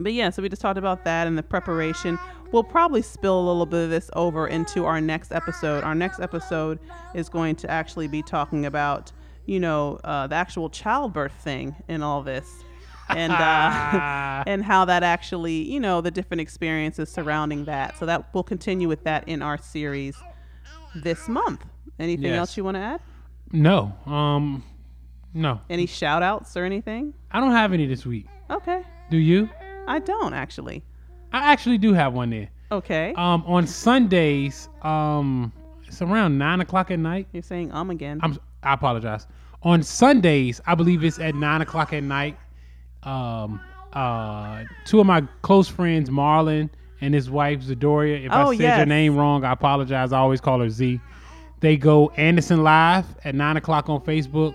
[0.00, 2.18] but yeah, so we just talked about that and the preparation.
[2.50, 5.84] We'll probably spill a little bit of this over into our next episode.
[5.84, 6.78] Our next episode
[7.14, 9.12] is going to actually be talking about,
[9.46, 12.48] you know, uh, the actual childbirth thing in all this.
[13.08, 17.98] and uh, and how that actually, you know, the different experiences surrounding that.
[17.98, 20.16] So that we'll continue with that in our series
[20.94, 21.64] this month.
[21.98, 22.38] Anything Yes.
[22.38, 23.00] else you want to add?
[23.52, 24.64] no, um,
[25.34, 27.14] no, Any shout outs or anything?
[27.30, 28.26] I don't have any this week.
[28.50, 28.82] Okay.
[29.10, 29.48] Do you?
[29.86, 30.82] I don't actually.
[31.32, 32.48] I actually do have one there.
[32.70, 33.12] Okay.
[33.16, 35.52] Um, on Sundays, um,
[35.86, 37.28] it's around nine o'clock at night.
[37.32, 38.20] You're saying um again.
[38.22, 39.26] I'm I apologize.
[39.62, 42.36] On Sundays, I believe it's at nine o'clock at night.
[43.02, 43.60] Um,
[43.92, 46.70] uh, two of my close friends, Marlon
[47.00, 48.24] and his wife Zadoria.
[48.24, 48.76] If Oh, I said yes.
[48.78, 50.12] your name wrong, I apologize.
[50.12, 51.00] I always call her Z.
[51.62, 54.54] They go Anderson Live at nine o'clock on Facebook.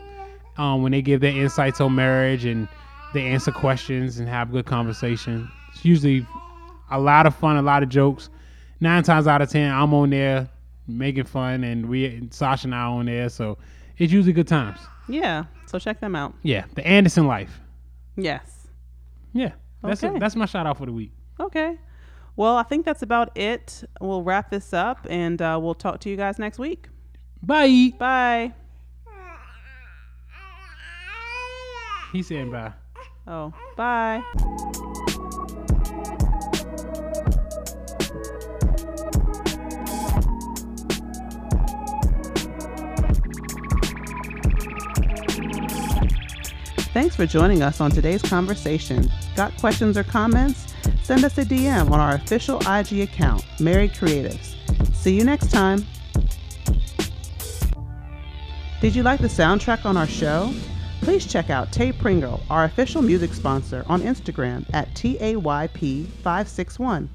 [0.57, 2.67] Um, when they give their insights on marriage and
[3.13, 5.47] they answer questions and have good conversation.
[5.69, 6.25] It's usually
[6.89, 8.29] a lot of fun, a lot of jokes.
[8.79, 10.49] Nine times out of ten, I'm on there
[10.87, 13.57] making fun, and we Sasha and I are on there, so
[13.97, 14.79] it's usually good times.
[15.07, 15.43] yeah.
[15.67, 16.33] So check them out.
[16.43, 17.59] Yeah, the Anderson life.
[18.15, 18.67] Yes.
[19.33, 19.51] Yeah,
[19.83, 20.17] that's Okay.
[20.17, 21.11] that's my shout out for the week.
[21.39, 21.77] Okay.
[22.35, 23.83] Well, I think that's about it.
[24.01, 26.87] We'll wrap this up and uh, we'll talk to you guys next week.
[27.43, 27.93] Bye.
[27.97, 28.53] Bye.
[32.11, 32.73] He's saying bye.
[33.27, 34.23] Oh, bye.
[46.93, 49.11] Thanks for joining us on today's conversation.
[49.35, 50.73] Got questions or comments?
[51.03, 54.55] Send us a DM on our official IG account, Married Creatives.
[54.95, 55.85] See you next time.
[58.79, 60.53] Did you like the soundtrack on our show?
[61.01, 67.07] Please check out Tay Pringle, our official music sponsor, on Instagram at TAYP561.